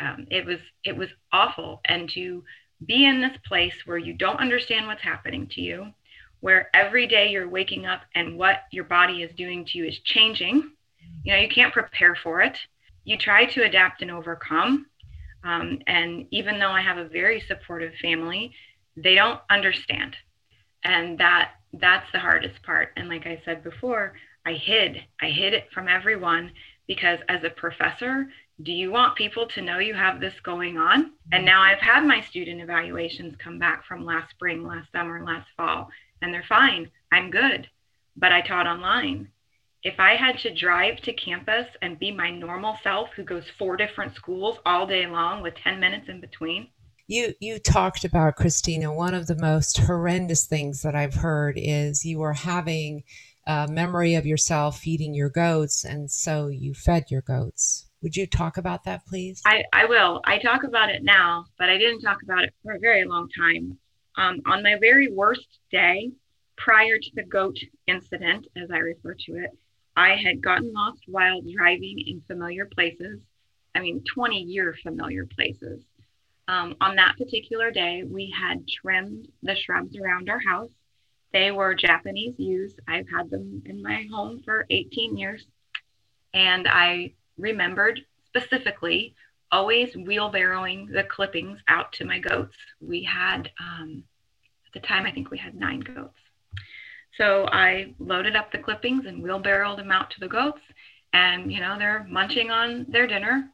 Um, 0.00 0.26
it 0.30 0.44
was 0.44 0.58
it 0.84 0.96
was 0.96 1.08
awful. 1.32 1.80
And 1.84 2.08
to 2.10 2.44
be 2.84 3.04
in 3.04 3.20
this 3.20 3.36
place 3.46 3.74
where 3.84 3.98
you 3.98 4.14
don't 4.14 4.40
understand 4.40 4.86
what's 4.86 5.02
happening 5.02 5.46
to 5.52 5.60
you, 5.60 5.92
where 6.42 6.68
every 6.74 7.06
day 7.06 7.30
you're 7.30 7.48
waking 7.48 7.86
up 7.86 8.02
and 8.14 8.36
what 8.36 8.64
your 8.72 8.84
body 8.84 9.22
is 9.22 9.34
doing 9.36 9.64
to 9.64 9.78
you 9.78 9.84
is 9.84 9.98
changing. 10.00 10.72
You 11.22 11.32
know, 11.32 11.38
you 11.38 11.48
can't 11.48 11.72
prepare 11.72 12.16
for 12.20 12.42
it. 12.42 12.58
You 13.04 13.16
try 13.16 13.46
to 13.46 13.62
adapt 13.62 14.02
and 14.02 14.10
overcome, 14.10 14.86
um, 15.44 15.78
and 15.86 16.26
even 16.30 16.58
though 16.58 16.70
I 16.70 16.80
have 16.80 16.98
a 16.98 17.08
very 17.08 17.42
supportive 17.46 17.94
family, 18.02 18.52
they 18.96 19.14
don't 19.14 19.40
understand. 19.50 20.16
And 20.84 21.18
that 21.18 21.52
that's 21.72 22.10
the 22.12 22.18
hardest 22.18 22.60
part. 22.64 22.90
And 22.96 23.08
like 23.08 23.26
I 23.26 23.40
said 23.44 23.62
before, 23.64 24.12
I 24.44 24.54
hid. 24.54 24.96
I 25.20 25.26
hid 25.26 25.54
it 25.54 25.68
from 25.72 25.88
everyone 25.88 26.52
because 26.88 27.20
as 27.28 27.42
a 27.44 27.50
professor, 27.50 28.26
do 28.62 28.72
you 28.72 28.90
want 28.90 29.16
people 29.16 29.46
to 29.46 29.62
know 29.62 29.78
you 29.78 29.94
have 29.94 30.20
this 30.20 30.34
going 30.42 30.76
on? 30.76 31.12
And 31.30 31.44
now 31.44 31.62
I've 31.62 31.78
had 31.78 32.04
my 32.04 32.20
student 32.20 32.60
evaluations 32.60 33.34
come 33.42 33.58
back 33.58 33.84
from 33.86 34.04
last 34.04 34.30
spring, 34.30 34.66
last 34.66 34.90
summer, 34.92 35.24
last 35.24 35.48
fall, 35.56 35.88
and 36.22 36.32
they're 36.32 36.44
fine. 36.48 36.90
I'm 37.12 37.30
good. 37.30 37.68
But 38.16 38.32
I 38.32 38.40
taught 38.42 38.66
online 38.66 39.28
if 39.82 39.98
I 39.98 40.14
had 40.14 40.38
to 40.38 40.54
drive 40.54 40.98
to 41.02 41.12
campus 41.12 41.66
and 41.82 41.98
be 41.98 42.12
my 42.12 42.30
normal 42.30 42.76
self 42.82 43.10
who 43.16 43.24
goes 43.24 43.44
four 43.58 43.76
different 43.76 44.14
schools 44.14 44.58
all 44.64 44.86
day 44.86 45.06
long 45.06 45.42
with 45.42 45.54
10 45.56 45.80
minutes 45.80 46.08
in 46.08 46.20
between. 46.20 46.68
You 47.08 47.34
you 47.40 47.58
talked 47.58 48.04
about 48.04 48.36
Christina 48.36 48.94
one 48.94 49.14
of 49.14 49.26
the 49.26 49.36
most 49.36 49.78
horrendous 49.78 50.46
things 50.46 50.82
that 50.82 50.94
I've 50.94 51.14
heard 51.14 51.56
is 51.58 52.04
you 52.04 52.20
were 52.20 52.32
having 52.32 53.02
a 53.46 53.66
memory 53.68 54.14
of 54.14 54.24
yourself 54.24 54.78
feeding 54.78 55.14
your 55.14 55.28
goats 55.28 55.84
and 55.84 56.10
so 56.10 56.46
you 56.46 56.74
fed 56.74 57.10
your 57.10 57.22
goats. 57.22 57.86
Would 58.02 58.16
you 58.16 58.26
talk 58.26 58.56
about 58.56 58.84
that 58.84 59.04
please? 59.06 59.42
I, 59.44 59.64
I 59.72 59.84
will. 59.86 60.20
I 60.24 60.38
talk 60.38 60.62
about 60.62 60.90
it 60.90 61.02
now, 61.02 61.46
but 61.58 61.68
I 61.68 61.76
didn't 61.76 62.02
talk 62.02 62.22
about 62.22 62.44
it 62.44 62.54
for 62.62 62.72
a 62.72 62.78
very 62.78 63.04
long 63.04 63.28
time. 63.36 63.78
Um, 64.16 64.42
on 64.46 64.62
my 64.62 64.76
very 64.80 65.10
worst 65.10 65.46
day, 65.70 66.12
prior 66.56 66.98
to 66.98 67.10
the 67.14 67.24
goat 67.24 67.58
incident, 67.86 68.46
as 68.56 68.70
I 68.70 68.78
refer 68.78 69.14
to 69.14 69.36
it, 69.36 69.50
I 69.96 70.16
had 70.16 70.42
gotten 70.42 70.72
lost 70.72 71.02
while 71.06 71.40
driving 71.42 71.98
in 72.06 72.22
familiar 72.26 72.66
places. 72.66 73.20
I 73.74 73.80
mean, 73.80 74.02
20 74.14 74.40
year 74.40 74.74
familiar 74.82 75.26
places. 75.26 75.82
Um, 76.48 76.76
on 76.80 76.96
that 76.96 77.16
particular 77.18 77.70
day, 77.70 78.02
we 78.04 78.34
had 78.38 78.66
trimmed 78.68 79.28
the 79.42 79.54
shrubs 79.54 79.96
around 79.96 80.28
our 80.28 80.40
house. 80.40 80.70
They 81.32 81.50
were 81.50 81.74
Japanese 81.74 82.38
yews. 82.38 82.74
I've 82.86 83.08
had 83.08 83.30
them 83.30 83.62
in 83.64 83.82
my 83.82 84.06
home 84.12 84.42
for 84.44 84.66
18 84.68 85.16
years. 85.16 85.46
And 86.34 86.66
I 86.68 87.14
remembered 87.38 88.00
specifically 88.26 89.14
always 89.52 89.94
wheelbarrowing 89.94 90.90
the 90.90 91.04
clippings 91.04 91.58
out 91.68 91.92
to 91.92 92.04
my 92.04 92.18
goats. 92.18 92.56
We 92.80 93.04
had, 93.04 93.50
um, 93.60 94.02
at 94.66 94.72
the 94.80 94.86
time, 94.86 95.04
I 95.06 95.12
think 95.12 95.30
we 95.30 95.38
had 95.38 95.54
nine 95.54 95.80
goats. 95.80 96.18
So 97.18 97.46
I 97.52 97.94
loaded 97.98 98.34
up 98.34 98.50
the 98.50 98.58
clippings 98.58 99.04
and 99.06 99.22
wheelbarrowed 99.22 99.78
them 99.78 99.92
out 99.92 100.10
to 100.12 100.20
the 100.20 100.28
goats. 100.28 100.62
And, 101.12 101.52
you 101.52 101.60
know, 101.60 101.76
they're 101.78 102.06
munching 102.08 102.50
on 102.50 102.86
their 102.88 103.06
dinner. 103.06 103.50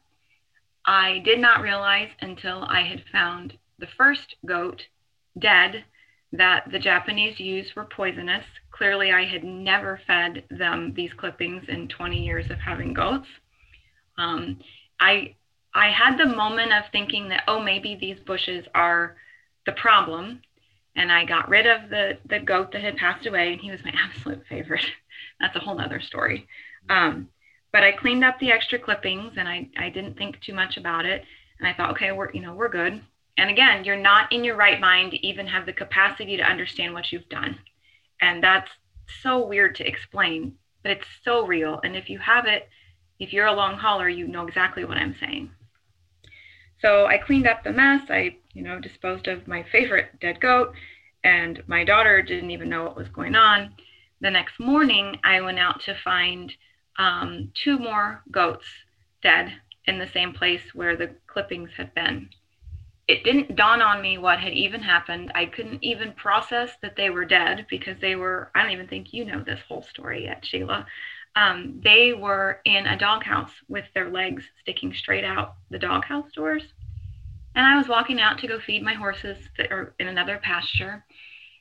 I 0.85 1.19
did 1.25 1.39
not 1.39 1.61
realize 1.61 2.09
until 2.21 2.63
I 2.63 2.81
had 2.81 3.03
found 3.11 3.57
the 3.79 3.87
first 3.97 4.35
goat 4.45 4.81
dead 5.37 5.83
that 6.31 6.71
the 6.71 6.79
Japanese 6.79 7.37
yews 7.39 7.75
were 7.75 7.85
poisonous. 7.85 8.45
Clearly, 8.71 9.11
I 9.11 9.25
had 9.25 9.43
never 9.43 9.99
fed 10.07 10.45
them 10.49 10.93
these 10.95 11.11
clippings 11.17 11.63
in 11.67 11.89
20 11.89 12.23
years 12.23 12.49
of 12.49 12.59
having 12.59 12.93
goats. 12.93 13.27
Um, 14.17 14.59
I 15.01 15.35
I 15.73 15.91
had 15.91 16.17
the 16.17 16.25
moment 16.25 16.73
of 16.73 16.85
thinking 16.91 17.29
that 17.29 17.43
oh 17.47 17.61
maybe 17.61 17.95
these 17.95 18.19
bushes 18.19 18.65
are 18.73 19.15
the 19.65 19.71
problem, 19.73 20.41
and 20.95 21.11
I 21.11 21.25
got 21.25 21.49
rid 21.49 21.67
of 21.67 21.89
the 21.89 22.17
the 22.25 22.39
goat 22.39 22.71
that 22.71 22.81
had 22.81 22.97
passed 22.97 23.25
away, 23.25 23.53
and 23.53 23.61
he 23.61 23.71
was 23.71 23.83
my 23.83 23.93
absolute 24.09 24.43
favorite. 24.47 24.85
That's 25.39 25.55
a 25.55 25.59
whole 25.59 25.79
other 25.79 26.01
story. 26.01 26.47
Um, 26.89 27.29
but 27.71 27.83
I 27.83 27.91
cleaned 27.91 28.23
up 28.23 28.39
the 28.39 28.51
extra 28.51 28.79
clippings, 28.79 29.33
and 29.37 29.47
I 29.47 29.69
I 29.77 29.89
didn't 29.89 30.17
think 30.17 30.41
too 30.41 30.53
much 30.53 30.77
about 30.77 31.05
it, 31.05 31.23
and 31.59 31.67
I 31.67 31.73
thought 31.73 31.91
okay 31.91 32.11
we're 32.11 32.31
you 32.31 32.41
know 32.41 32.53
we're 32.53 32.69
good. 32.69 33.01
And 33.37 33.49
again, 33.49 33.85
you're 33.85 33.95
not 33.95 34.33
in 34.33 34.43
your 34.43 34.57
right 34.57 34.81
mind 34.81 35.11
to 35.11 35.25
even 35.25 35.47
have 35.47 35.65
the 35.65 35.71
capacity 35.71 36.35
to 36.35 36.43
understand 36.43 36.93
what 36.93 37.11
you've 37.11 37.29
done, 37.29 37.59
and 38.21 38.43
that's 38.43 38.69
so 39.21 39.45
weird 39.45 39.75
to 39.75 39.87
explain, 39.87 40.55
but 40.83 40.91
it's 40.91 41.07
so 41.23 41.45
real. 41.45 41.79
And 41.83 41.95
if 41.95 42.09
you 42.09 42.19
have 42.19 42.45
it 42.45 42.69
if 43.19 43.33
you're 43.33 43.47
a 43.47 43.53
long 43.53 43.77
hauler, 43.77 44.07
you 44.07 44.27
know 44.27 44.47
exactly 44.47 44.85
what 44.85 44.97
I'm 44.97 45.15
saying. 45.19 45.51
So 46.81 47.05
I 47.05 47.17
cleaned 47.17 47.47
up 47.47 47.63
the 47.63 47.71
mess. 47.71 48.03
I, 48.09 48.37
you 48.53 48.63
know, 48.63 48.79
disposed 48.79 49.27
of 49.27 49.47
my 49.47 49.63
favorite 49.71 50.19
dead 50.19 50.39
goat, 50.39 50.73
and 51.23 51.61
my 51.67 51.83
daughter 51.83 52.21
didn't 52.21 52.51
even 52.51 52.69
know 52.69 52.83
what 52.83 52.95
was 52.95 53.09
going 53.09 53.35
on. 53.35 53.73
The 54.21 54.31
next 54.31 54.59
morning, 54.59 55.17
I 55.23 55.41
went 55.41 55.59
out 55.59 55.81
to 55.83 55.95
find 56.03 56.51
um, 56.97 57.51
two 57.53 57.77
more 57.77 58.23
goats 58.31 58.65
dead 59.21 59.53
in 59.85 59.99
the 59.99 60.07
same 60.07 60.33
place 60.33 60.61
where 60.73 60.95
the 60.95 61.15
clippings 61.27 61.71
had 61.77 61.93
been. 61.93 62.29
It 63.07 63.23
didn't 63.23 63.55
dawn 63.55 63.81
on 63.81 64.01
me 64.01 64.17
what 64.19 64.39
had 64.39 64.53
even 64.53 64.81
happened. 64.81 65.31
I 65.33 65.45
couldn't 65.47 65.83
even 65.83 66.13
process 66.13 66.69
that 66.81 66.95
they 66.95 67.09
were 67.09 67.25
dead 67.25 67.65
because 67.69 67.97
they 67.99 68.15
were, 68.15 68.51
I 68.53 68.61
don't 68.61 68.71
even 68.71 68.87
think 68.87 69.13
you 69.13 69.25
know 69.25 69.43
this 69.43 69.59
whole 69.67 69.81
story 69.81 70.25
yet, 70.25 70.45
Sheila 70.45 70.85
um, 71.35 71.79
they 71.83 72.13
were 72.13 72.59
in 72.65 72.85
a 72.85 72.97
doghouse 72.97 73.51
with 73.67 73.85
their 73.93 74.09
legs 74.09 74.43
sticking 74.61 74.93
straight 74.93 75.23
out 75.23 75.55
the 75.69 75.79
doghouse 75.79 76.31
doors. 76.33 76.63
And 77.55 77.65
I 77.65 77.77
was 77.77 77.87
walking 77.87 78.19
out 78.19 78.39
to 78.39 78.47
go 78.47 78.59
feed 78.59 78.83
my 78.83 78.93
horses 78.93 79.37
that 79.57 79.71
are 79.71 79.93
in 79.99 80.07
another 80.07 80.37
pasture. 80.37 81.03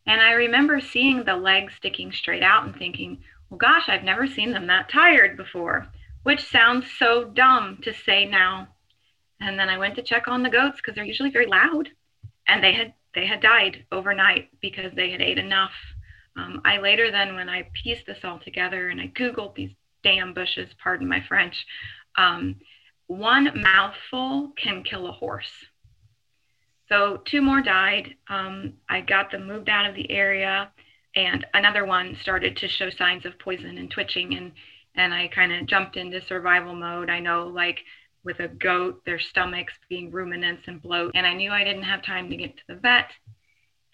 And 0.06 0.20
I 0.20 0.32
remember 0.32 0.80
seeing 0.80 1.24
the 1.24 1.36
legs 1.36 1.74
sticking 1.76 2.12
straight 2.12 2.42
out 2.42 2.64
and 2.64 2.74
thinking, 2.76 3.18
well, 3.50 3.58
gosh, 3.58 3.88
I've 3.88 4.04
never 4.04 4.26
seen 4.26 4.52
them 4.52 4.66
that 4.66 4.88
tired 4.88 5.36
before, 5.36 5.86
which 6.22 6.44
sounds 6.44 6.86
so 6.98 7.24
dumb 7.24 7.78
to 7.82 7.92
say 7.92 8.24
now. 8.24 8.68
And 9.40 9.58
then 9.58 9.68
I 9.68 9.78
went 9.78 9.96
to 9.96 10.02
check 10.02 10.28
on 10.28 10.42
the 10.42 10.50
goats 10.50 10.76
because 10.76 10.94
they're 10.94 11.04
usually 11.04 11.30
very 11.30 11.46
loud. 11.46 11.90
And 12.46 12.62
they 12.62 12.72
had 12.72 12.94
they 13.14 13.26
had 13.26 13.40
died 13.40 13.84
overnight 13.90 14.50
because 14.60 14.92
they 14.94 15.10
had 15.10 15.22
ate 15.22 15.38
enough 15.38 15.72
um, 16.38 16.60
I 16.64 16.78
later 16.78 17.10
then, 17.10 17.34
when 17.34 17.48
I 17.48 17.68
pieced 17.82 18.06
this 18.06 18.24
all 18.24 18.38
together 18.38 18.88
and 18.88 19.00
I 19.00 19.08
Googled 19.08 19.54
these 19.54 19.72
damn 20.04 20.32
bushes, 20.32 20.70
pardon 20.82 21.08
my 21.08 21.22
French, 21.26 21.66
um, 22.16 22.56
one 23.08 23.50
mouthful 23.60 24.52
can 24.56 24.84
kill 24.84 25.08
a 25.08 25.12
horse. 25.12 25.50
So 26.88 27.22
two 27.24 27.42
more 27.42 27.60
died. 27.60 28.14
Um, 28.28 28.74
I 28.88 29.00
got 29.00 29.30
them 29.30 29.46
moved 29.46 29.68
out 29.68 29.86
of 29.86 29.94
the 29.94 30.10
area, 30.10 30.70
and 31.16 31.44
another 31.54 31.84
one 31.84 32.16
started 32.22 32.56
to 32.58 32.68
show 32.68 32.88
signs 32.90 33.26
of 33.26 33.38
poison 33.38 33.76
and 33.76 33.90
twitching, 33.90 34.34
and 34.36 34.52
and 34.94 35.12
I 35.12 35.28
kind 35.28 35.52
of 35.52 35.66
jumped 35.66 35.96
into 35.96 36.24
survival 36.24 36.74
mode. 36.74 37.10
I 37.10 37.20
know, 37.20 37.46
like 37.48 37.80
with 38.24 38.40
a 38.40 38.48
goat, 38.48 39.04
their 39.04 39.18
stomachs 39.18 39.74
being 39.88 40.10
ruminants 40.10 40.62
and 40.66 40.80
bloat, 40.80 41.12
and 41.14 41.26
I 41.26 41.34
knew 41.34 41.50
I 41.50 41.64
didn't 41.64 41.82
have 41.82 42.02
time 42.02 42.30
to 42.30 42.36
get 42.36 42.56
to 42.56 42.62
the 42.68 42.76
vet. 42.76 43.10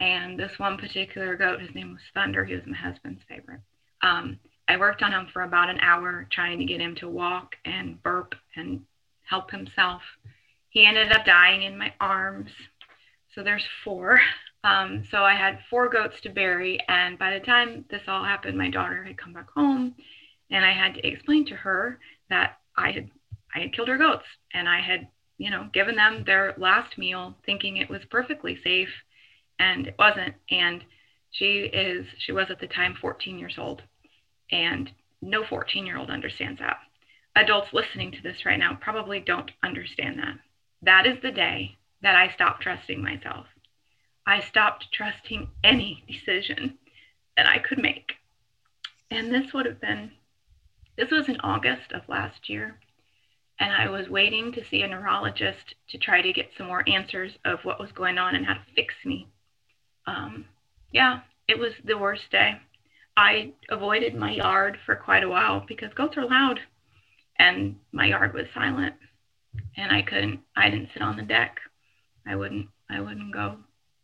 And 0.04 0.38
this 0.38 0.58
one 0.58 0.76
particular 0.76 1.34
goat, 1.34 1.62
his 1.62 1.74
name 1.74 1.92
was 1.92 2.02
Thunder. 2.12 2.44
He 2.44 2.54
was 2.54 2.66
my 2.66 2.76
husband's 2.76 3.22
favorite. 3.26 3.62
Um, 4.02 4.38
I 4.68 4.76
worked 4.76 5.02
on 5.02 5.12
him 5.12 5.28
for 5.32 5.40
about 5.40 5.70
an 5.70 5.80
hour 5.80 6.28
trying 6.30 6.58
to 6.58 6.66
get 6.66 6.78
him 6.78 6.94
to 6.96 7.08
walk 7.08 7.56
and 7.64 8.02
burp 8.02 8.34
and 8.54 8.82
help 9.22 9.50
himself. 9.50 10.02
He 10.68 10.84
ended 10.84 11.10
up 11.10 11.24
dying 11.24 11.62
in 11.62 11.78
my 11.78 11.94
arms. 12.02 12.50
So 13.34 13.42
there's 13.42 13.64
four. 13.82 14.20
Um, 14.62 15.04
so 15.10 15.24
I 15.24 15.34
had 15.34 15.60
four 15.70 15.88
goats 15.88 16.20
to 16.22 16.28
bury. 16.28 16.78
And 16.86 17.18
by 17.18 17.38
the 17.38 17.44
time 17.44 17.86
this 17.90 18.02
all 18.06 18.24
happened, 18.24 18.58
my 18.58 18.68
daughter 18.68 19.04
had 19.04 19.16
come 19.16 19.32
back 19.32 19.50
home 19.50 19.94
and 20.50 20.66
I 20.66 20.72
had 20.72 20.94
to 20.96 21.06
explain 21.06 21.46
to 21.46 21.56
her 21.56 21.98
that 22.28 22.58
I 22.76 22.92
had 22.92 23.10
I 23.54 23.60
had 23.60 23.72
killed 23.72 23.88
her 23.88 23.96
goats 23.96 24.26
and 24.52 24.68
I 24.68 24.80
had, 24.80 25.08
you 25.38 25.50
know, 25.50 25.68
given 25.72 25.96
them 25.96 26.24
their 26.24 26.54
last 26.58 26.98
meal 26.98 27.36
thinking 27.46 27.78
it 27.78 27.88
was 27.88 28.04
perfectly 28.10 28.58
safe 28.62 28.90
and 29.64 29.86
it 29.86 29.94
wasn't. 29.98 30.34
And 30.50 30.84
she 31.30 31.60
is, 31.60 32.06
she 32.18 32.32
was 32.32 32.50
at 32.50 32.60
the 32.60 32.66
time 32.66 32.94
14 33.00 33.38
years 33.38 33.56
old, 33.58 33.82
and 34.52 34.90
no 35.22 35.44
14 35.44 35.86
year 35.86 35.96
old 35.96 36.10
understands 36.10 36.60
that. 36.60 36.76
Adults 37.34 37.72
listening 37.72 38.12
to 38.12 38.22
this 38.22 38.44
right 38.44 38.58
now 38.58 38.78
probably 38.80 39.20
don't 39.20 39.50
understand 39.62 40.18
that. 40.18 40.38
That 40.82 41.06
is 41.06 41.20
the 41.22 41.32
day 41.32 41.76
that 42.02 42.14
I 42.14 42.32
stopped 42.32 42.62
trusting 42.62 43.02
myself. 43.02 43.46
I 44.26 44.40
stopped 44.40 44.92
trusting 44.92 45.48
any 45.64 46.04
decision 46.06 46.78
that 47.36 47.48
I 47.48 47.58
could 47.58 47.78
make. 47.78 48.12
And 49.10 49.32
this 49.32 49.52
would 49.52 49.66
have 49.66 49.80
been, 49.80 50.12
this 50.96 51.10
was 51.10 51.28
in 51.28 51.40
August 51.40 51.92
of 51.92 52.08
last 52.08 52.48
year. 52.48 52.78
And 53.58 53.72
I 53.72 53.88
was 53.88 54.08
waiting 54.08 54.52
to 54.52 54.64
see 54.64 54.82
a 54.82 54.88
neurologist 54.88 55.74
to 55.88 55.98
try 55.98 56.20
to 56.20 56.32
get 56.32 56.50
some 56.56 56.66
more 56.66 56.88
answers 56.88 57.32
of 57.44 57.64
what 57.64 57.80
was 57.80 57.92
going 57.92 58.18
on 58.18 58.34
and 58.34 58.44
how 58.44 58.54
to 58.54 58.60
fix 58.74 58.94
me 59.04 59.28
um, 60.06 60.44
yeah, 60.92 61.20
it 61.48 61.58
was 61.58 61.72
the 61.84 61.98
worst 61.98 62.30
day. 62.30 62.60
I 63.16 63.52
avoided 63.68 64.14
my 64.14 64.32
yard 64.32 64.78
for 64.84 64.96
quite 64.96 65.22
a 65.22 65.28
while 65.28 65.64
because 65.66 65.92
goats 65.94 66.16
are 66.16 66.26
loud 66.26 66.60
and 67.38 67.76
my 67.92 68.06
yard 68.06 68.34
was 68.34 68.46
silent 68.54 68.94
and 69.76 69.92
I 69.92 70.02
couldn't 70.02 70.40
I 70.56 70.70
didn't 70.70 70.90
sit 70.92 71.02
on 71.02 71.16
the 71.16 71.22
deck. 71.22 71.58
I 72.26 72.34
wouldn't 72.36 72.66
I 72.90 73.00
wouldn't 73.00 73.32
go 73.32 73.56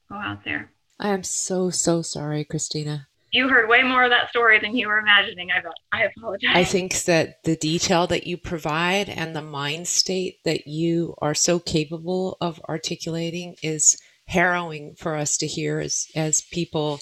go 0.09 0.15
out 0.15 0.45
there. 0.45 0.71
I 0.99 1.09
am 1.09 1.23
so 1.23 1.71
so 1.71 2.03
sorry, 2.03 2.45
Christina. 2.45 3.09
You 3.33 3.49
heard 3.49 3.69
way 3.69 3.83
more 3.83 4.03
of 4.03 4.11
that 4.11 4.29
story 4.31 4.59
than 4.59 4.77
you 4.77 4.89
were 4.89 4.99
imagining. 4.99 5.51
I 5.51 5.63
I 5.93 6.05
apologize. 6.05 6.51
I 6.55 6.65
think 6.65 7.05
that 7.05 7.43
the 7.45 7.57
detail 7.57 8.07
that 8.09 8.27
you 8.27 8.37
provide 8.37 9.09
and 9.09 9.35
the 9.35 9.43
mind 9.43 9.89
state 9.89 10.39
that 10.45 10.67
you 10.67 11.15
are 11.19 11.35
so 11.35 11.59
capable 11.59 12.37
of 12.41 12.61
articulating 12.69 13.57
is 13.63 14.01
harrowing 14.31 14.95
for 14.97 15.17
us 15.17 15.37
to 15.37 15.47
hear 15.47 15.81
as, 15.81 16.07
as 16.15 16.43
people 16.53 17.01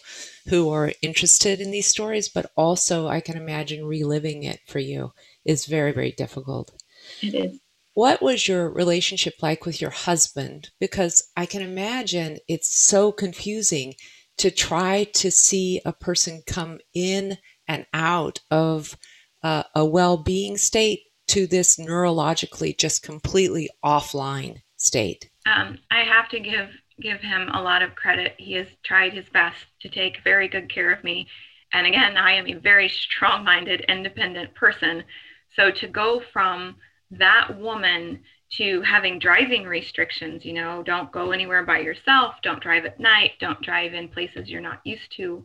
who 0.49 0.71
are 0.71 0.93
interested 1.03 1.61
in 1.61 1.71
these 1.71 1.87
stories, 1.87 2.29
but 2.29 2.51
also 2.57 3.07
I 3.07 3.21
can 3.21 3.37
imagine 3.37 3.85
reliving 3.85 4.45
it 4.45 4.61
for 4.67 4.79
you 4.79 5.13
is 5.45 5.67
very, 5.67 5.93
very 5.93 6.13
difficult. 6.13 6.73
It 7.23 7.35
is. 7.35 7.61
What 7.93 8.23
was 8.23 8.49
your 8.49 8.71
relationship 8.71 9.35
like 9.43 9.67
with 9.67 9.81
your 9.81 9.91
husband? 9.91 10.71
Because 10.81 11.23
I 11.37 11.45
can 11.47 11.63
imagine 11.63 12.39
it's 12.49 12.81
so 12.81 13.13
confusing 13.13 13.95
to 14.39 14.51
try 14.51 15.05
to 15.15 15.31
see 15.31 15.83
a 15.85 15.93
person 15.93 16.43
come 16.47 16.79
in 16.95 17.37
and 17.67 17.85
out 17.93 18.41
of 18.51 18.97
uh, 19.43 19.65
a 19.75 19.85
well 19.85 20.17
being 20.17 20.57
state 20.57 21.01
to 21.27 21.47
this 21.47 21.77
neurologically 21.77 22.79
just 22.79 23.03
completely 23.03 23.69
offline 23.85 24.63
state. 24.77 25.29
Um, 25.45 25.79
I 25.91 26.05
have 26.05 26.29
to 26.31 26.41
give 26.41 26.69
give 27.01 27.21
him 27.21 27.49
a 27.49 27.63
lot 27.63 27.83
of 27.83 27.95
credit. 27.95 28.35
He 28.39 28.55
has 28.55 28.67
tried 28.83 29.13
his 29.13 29.29
best 29.29 29.67
to 29.81 29.89
take 29.89 30.25
very 30.25 30.49
good 30.49 30.73
care 30.73 30.93
of 30.93 31.05
me. 31.05 31.29
And 31.73 31.87
again, 31.87 32.17
I 32.17 32.33
am 32.33 32.47
a 32.47 32.55
very 32.55 32.89
strong 32.89 33.45
minded, 33.45 33.85
independent 33.89 34.55
person. 34.55 35.05
So 35.55 35.71
to 35.71 35.89
go 35.89 36.23
from 36.33 36.77
that 37.11 37.59
woman 37.59 38.21
to 38.51 38.81
having 38.83 39.19
driving 39.19 39.65
restrictions, 39.65 40.45
you 40.45 40.55
know, 40.55 40.83
don't 40.83 41.13
go 41.13 41.33
anywhere 41.33 41.65
by 41.65 41.81
yourself, 41.81 42.37
don't 42.43 42.63
drive 42.63 42.87
at 42.87 42.99
night, 43.01 43.33
don't 43.41 43.61
drive 43.63 43.93
in 43.93 44.09
places 44.09 44.49
you're 44.49 44.61
not 44.61 44.81
used 44.85 45.13
to, 45.17 45.45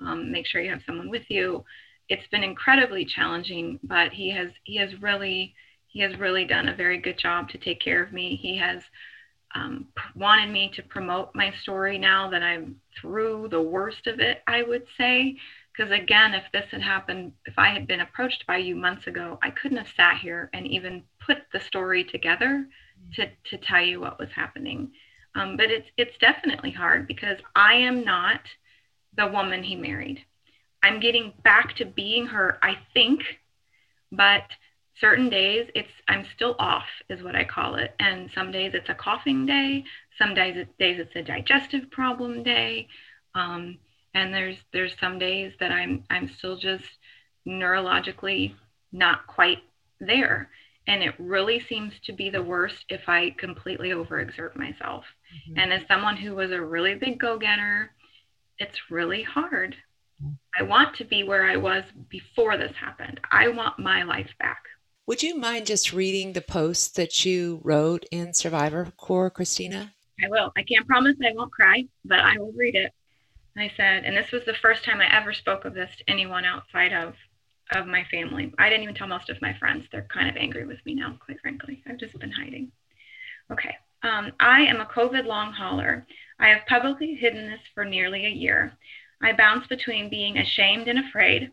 um, 0.00 0.30
make 0.30 0.46
sure 0.46 0.60
you 0.60 0.70
have 0.70 0.82
someone 0.86 1.10
with 1.10 1.28
you. 1.28 1.64
It's 2.08 2.26
been 2.28 2.44
incredibly 2.44 3.04
challenging, 3.04 3.80
but 3.82 4.12
he 4.12 4.30
has 4.30 4.50
he 4.64 4.76
has 4.76 5.00
really 5.00 5.54
he 5.88 6.00
has 6.00 6.16
really 6.18 6.44
done 6.44 6.68
a 6.68 6.76
very 6.76 6.98
good 6.98 7.18
job 7.18 7.48
to 7.50 7.58
take 7.58 7.80
care 7.80 8.02
of 8.02 8.12
me. 8.12 8.36
He 8.36 8.58
has 8.58 8.82
um, 9.54 9.86
wanted 10.14 10.52
me 10.52 10.70
to 10.74 10.82
promote 10.82 11.34
my 11.34 11.52
story 11.62 11.98
now 11.98 12.30
that 12.30 12.42
I'm 12.42 12.76
through 13.00 13.48
the 13.50 13.62
worst 13.62 14.06
of 14.06 14.20
it, 14.20 14.42
I 14.46 14.62
would 14.62 14.84
say. 14.98 15.36
Because 15.72 15.90
again, 15.92 16.34
if 16.34 16.44
this 16.52 16.66
had 16.70 16.82
happened, 16.82 17.32
if 17.46 17.54
I 17.58 17.70
had 17.70 17.86
been 17.86 18.00
approached 18.00 18.46
by 18.46 18.58
you 18.58 18.76
months 18.76 19.06
ago, 19.06 19.38
I 19.42 19.50
couldn't 19.50 19.78
have 19.78 19.88
sat 19.96 20.18
here 20.18 20.50
and 20.52 20.66
even 20.66 21.02
put 21.24 21.38
the 21.52 21.60
story 21.60 22.04
together 22.04 22.66
to, 23.14 23.26
to 23.50 23.58
tell 23.58 23.82
you 23.82 24.00
what 24.00 24.18
was 24.18 24.28
happening. 24.34 24.92
Um, 25.34 25.56
but 25.56 25.70
it's 25.70 25.88
it's 25.96 26.16
definitely 26.18 26.70
hard 26.70 27.08
because 27.08 27.38
I 27.56 27.74
am 27.74 28.04
not 28.04 28.40
the 29.16 29.26
woman 29.26 29.64
he 29.64 29.74
married. 29.74 30.24
I'm 30.82 31.00
getting 31.00 31.32
back 31.42 31.74
to 31.76 31.84
being 31.84 32.26
her, 32.26 32.58
I 32.62 32.78
think, 32.92 33.22
but 34.12 34.42
certain 35.00 35.28
days 35.28 35.68
it's 35.74 35.90
I'm 36.08 36.24
still 36.34 36.54
off 36.58 36.86
is 37.08 37.22
what 37.22 37.34
I 37.34 37.44
call 37.44 37.76
it. 37.76 37.94
And 37.98 38.30
some 38.34 38.52
days 38.52 38.72
it's 38.74 38.88
a 38.88 38.94
coughing 38.94 39.46
day, 39.46 39.84
some 40.18 40.34
days 40.34 40.56
it's, 40.56 40.70
days 40.78 40.98
it's 40.98 41.16
a 41.16 41.22
digestive 41.22 41.90
problem 41.90 42.42
day. 42.42 42.88
Um, 43.34 43.78
and 44.14 44.32
there's 44.32 44.56
there's 44.72 44.96
some 45.00 45.18
days 45.18 45.52
that 45.60 45.72
I'm 45.72 46.04
I'm 46.10 46.28
still 46.28 46.56
just 46.56 46.84
neurologically 47.46 48.54
not 48.92 49.26
quite 49.26 49.58
there. 50.00 50.48
And 50.86 51.02
it 51.02 51.14
really 51.18 51.60
seems 51.60 51.94
to 52.04 52.12
be 52.12 52.28
the 52.28 52.42
worst 52.42 52.84
if 52.90 53.08
I 53.08 53.30
completely 53.38 53.90
overexert 53.90 54.54
myself. 54.54 55.04
Mm-hmm. 55.34 55.58
And 55.58 55.72
as 55.72 55.82
someone 55.88 56.16
who 56.16 56.34
was 56.34 56.52
a 56.52 56.60
really 56.60 56.94
big 56.94 57.18
go-getter, 57.18 57.90
it's 58.58 58.90
really 58.90 59.22
hard. 59.22 59.76
I 60.58 60.62
want 60.62 60.94
to 60.96 61.04
be 61.04 61.22
where 61.22 61.44
I 61.44 61.56
was 61.56 61.84
before 62.08 62.56
this 62.56 62.76
happened. 62.76 63.18
I 63.30 63.48
want 63.48 63.78
my 63.78 64.02
life 64.02 64.30
back. 64.38 64.62
Would 65.06 65.22
you 65.22 65.36
mind 65.36 65.66
just 65.66 65.92
reading 65.92 66.32
the 66.32 66.40
post 66.40 66.96
that 66.96 67.26
you 67.26 67.60
wrote 67.62 68.06
in 68.10 68.32
Survivor 68.32 68.90
Corps, 68.96 69.28
Christina? 69.28 69.92
I 70.24 70.28
will. 70.30 70.50
I 70.56 70.62
can't 70.62 70.86
promise 70.86 71.16
I 71.22 71.34
won't 71.34 71.52
cry, 71.52 71.84
but 72.06 72.20
I 72.20 72.38
will 72.38 72.52
read 72.52 72.74
it. 72.74 72.90
I 73.56 73.70
said, 73.76 74.04
and 74.04 74.16
this 74.16 74.32
was 74.32 74.42
the 74.46 74.54
first 74.54 74.82
time 74.82 75.02
I 75.02 75.14
ever 75.14 75.34
spoke 75.34 75.66
of 75.66 75.74
this 75.74 75.90
to 75.98 76.10
anyone 76.10 76.44
outside 76.44 76.92
of 76.92 77.14
of 77.72 77.86
my 77.86 78.04
family. 78.10 78.52
I 78.58 78.68
didn't 78.68 78.84
even 78.84 78.94
tell 78.94 79.06
most 79.06 79.28
of 79.28 79.40
my 79.42 79.54
friends. 79.58 79.86
They're 79.90 80.06
kind 80.12 80.28
of 80.28 80.36
angry 80.36 80.66
with 80.66 80.84
me 80.86 80.94
now, 80.94 81.16
quite 81.18 81.40
frankly. 81.40 81.82
I've 81.86 81.98
just 81.98 82.18
been 82.18 82.30
hiding. 82.30 82.72
Okay. 83.50 83.76
Um, 84.02 84.32
I 84.40 84.62
am 84.62 84.80
a 84.80 84.86
COVID 84.86 85.24
long 85.26 85.52
hauler. 85.52 86.06
I 86.38 86.48
have 86.48 86.66
publicly 86.66 87.14
hidden 87.14 87.46
this 87.50 87.60
for 87.74 87.84
nearly 87.84 88.26
a 88.26 88.30
year. 88.30 88.72
I 89.22 89.32
bounce 89.32 89.66
between 89.66 90.10
being 90.10 90.38
ashamed 90.38 90.88
and 90.88 90.98
afraid, 90.98 91.50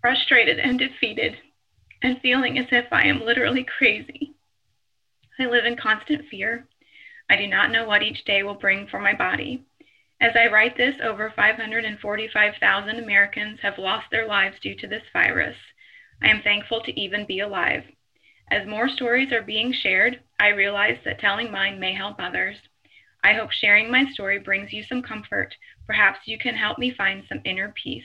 frustrated 0.00 0.58
and 0.58 0.78
defeated, 0.78 1.36
and 2.02 2.20
feeling 2.20 2.58
as 2.58 2.66
if 2.70 2.86
I 2.92 3.06
am 3.06 3.24
literally 3.24 3.64
crazy. 3.78 4.34
I 5.38 5.46
live 5.46 5.64
in 5.64 5.76
constant 5.76 6.26
fear. 6.28 6.66
I 7.30 7.36
do 7.36 7.46
not 7.46 7.70
know 7.70 7.86
what 7.86 8.02
each 8.02 8.24
day 8.24 8.42
will 8.42 8.54
bring 8.54 8.86
for 8.88 9.00
my 9.00 9.14
body. 9.14 9.64
As 10.20 10.32
I 10.36 10.52
write 10.52 10.76
this, 10.76 10.94
over 11.02 11.32
545,000 11.34 12.98
Americans 12.98 13.58
have 13.62 13.78
lost 13.78 14.06
their 14.10 14.26
lives 14.26 14.56
due 14.60 14.76
to 14.76 14.86
this 14.86 15.02
virus. 15.12 15.56
I 16.22 16.28
am 16.28 16.42
thankful 16.42 16.80
to 16.82 17.00
even 17.00 17.26
be 17.26 17.40
alive. 17.40 17.84
As 18.50 18.66
more 18.66 18.88
stories 18.88 19.32
are 19.32 19.42
being 19.42 19.72
shared, 19.72 20.20
I 20.38 20.48
realize 20.48 20.98
that 21.04 21.18
telling 21.18 21.50
mine 21.50 21.80
may 21.80 21.94
help 21.94 22.16
others. 22.18 22.56
I 23.24 23.32
hope 23.32 23.50
sharing 23.50 23.90
my 23.90 24.04
story 24.12 24.38
brings 24.38 24.72
you 24.72 24.82
some 24.84 25.02
comfort. 25.02 25.54
Perhaps 25.86 26.20
you 26.26 26.38
can 26.38 26.54
help 26.54 26.78
me 26.78 26.92
find 26.92 27.24
some 27.28 27.40
inner 27.44 27.72
peace. 27.82 28.04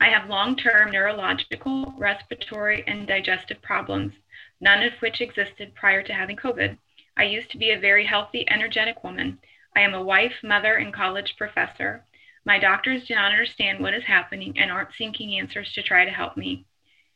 I 0.00 0.10
have 0.10 0.28
long 0.28 0.54
term 0.54 0.92
neurological, 0.92 1.92
respiratory, 1.98 2.84
and 2.86 3.06
digestive 3.06 3.60
problems, 3.62 4.12
none 4.60 4.82
of 4.84 4.92
which 5.00 5.20
existed 5.20 5.74
prior 5.74 6.02
to 6.04 6.12
having 6.12 6.36
COVID. 6.36 6.78
I 7.16 7.24
used 7.24 7.50
to 7.50 7.58
be 7.58 7.72
a 7.72 7.80
very 7.80 8.06
healthy, 8.06 8.48
energetic 8.48 9.02
woman. 9.02 9.40
I 9.74 9.80
am 9.80 9.94
a 9.94 10.02
wife, 10.02 10.34
mother, 10.44 10.76
and 10.76 10.94
college 10.94 11.34
professor. 11.36 12.04
My 12.44 12.60
doctors 12.60 13.06
do 13.08 13.16
not 13.16 13.32
understand 13.32 13.80
what 13.80 13.92
is 13.92 14.04
happening 14.04 14.56
and 14.56 14.70
aren't 14.70 14.94
seeking 14.94 15.36
answers 15.36 15.72
to 15.72 15.82
try 15.82 16.04
to 16.04 16.12
help 16.12 16.36
me. 16.36 16.64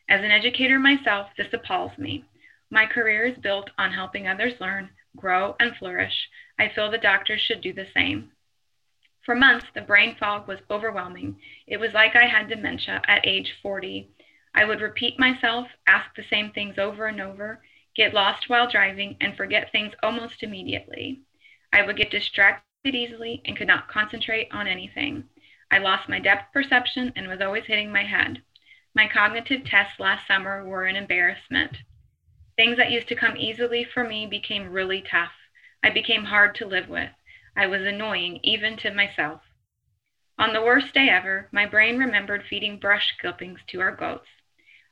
As 0.09 0.25
an 0.25 0.33
educator 0.33 0.81
myself, 0.81 1.29
this 1.37 1.53
appalls 1.53 1.97
me. 1.97 2.25
My 2.69 2.87
career 2.87 3.25
is 3.25 3.39
built 3.39 3.71
on 3.79 3.93
helping 3.93 4.27
others 4.27 4.61
learn, 4.61 4.91
grow, 5.17 5.55
and 5.61 5.77
flourish. 5.77 6.29
I 6.59 6.69
feel 6.69 6.91
the 6.91 6.99
doctors 6.99 7.41
should 7.41 7.61
do 7.61 7.73
the 7.73 7.87
same. 7.95 8.32
For 9.25 9.37
months, 9.37 9.67
the 9.73 9.81
brain 9.81 10.17
fog 10.17 10.49
was 10.49 10.61
overwhelming. 10.69 11.41
It 11.67 11.79
was 11.79 11.93
like 11.95 12.17
I 12.17 12.27
had 12.27 12.49
dementia 12.49 13.01
at 13.07 13.25
age 13.25 13.55
40. 13.63 14.09
I 14.53 14.65
would 14.65 14.81
repeat 14.81 15.19
myself, 15.19 15.69
ask 15.87 16.15
the 16.15 16.25
same 16.25 16.51
things 16.51 16.77
over 16.77 17.07
and 17.07 17.21
over, 17.21 17.63
get 17.95 18.15
lost 18.15 18.49
while 18.49 18.69
driving, 18.69 19.17
and 19.21 19.37
forget 19.37 19.71
things 19.71 19.95
almost 20.03 20.43
immediately. 20.43 21.21
I 21.73 21.83
would 21.83 21.97
get 21.97 22.11
distracted 22.11 22.95
easily 22.97 23.41
and 23.45 23.57
could 23.57 23.69
not 23.69 23.89
concentrate 23.89 24.49
on 24.51 24.67
anything. 24.67 25.29
I 25.71 25.79
lost 25.79 26.09
my 26.09 26.19
depth 26.19 26.53
perception 26.53 27.13
and 27.15 27.29
was 27.29 27.41
always 27.41 27.67
hitting 27.67 27.93
my 27.93 28.05
head. 28.05 28.43
My 28.93 29.07
cognitive 29.07 29.65
tests 29.65 30.01
last 30.01 30.27
summer 30.27 30.65
were 30.65 30.85
an 30.85 30.97
embarrassment. 30.97 31.79
Things 32.57 32.77
that 32.77 32.91
used 32.91 33.09
to 33.09 33.15
come 33.15 33.37
easily 33.37 33.85
for 33.85 34.03
me 34.03 34.27
became 34.27 34.73
really 34.73 35.01
tough. 35.01 35.33
I 35.83 35.91
became 35.91 36.25
hard 36.25 36.57
to 36.57 36.67
live 36.67 36.89
with. 36.89 37.11
I 37.57 37.67
was 37.67 37.83
annoying 37.83 38.41
even 38.43 38.77
to 38.79 38.95
myself. 38.95 39.43
On 40.39 40.53
the 40.53 40.63
worst 40.63 40.95
day 40.95 41.09
ever, 41.09 41.49
my 41.53 41.67
brain 41.67 41.99
remembered 41.99 42.45
feeding 42.49 42.79
brush 42.79 43.15
clippings 43.21 43.61
to 43.69 43.81
our 43.81 43.95
goats. 43.95 44.29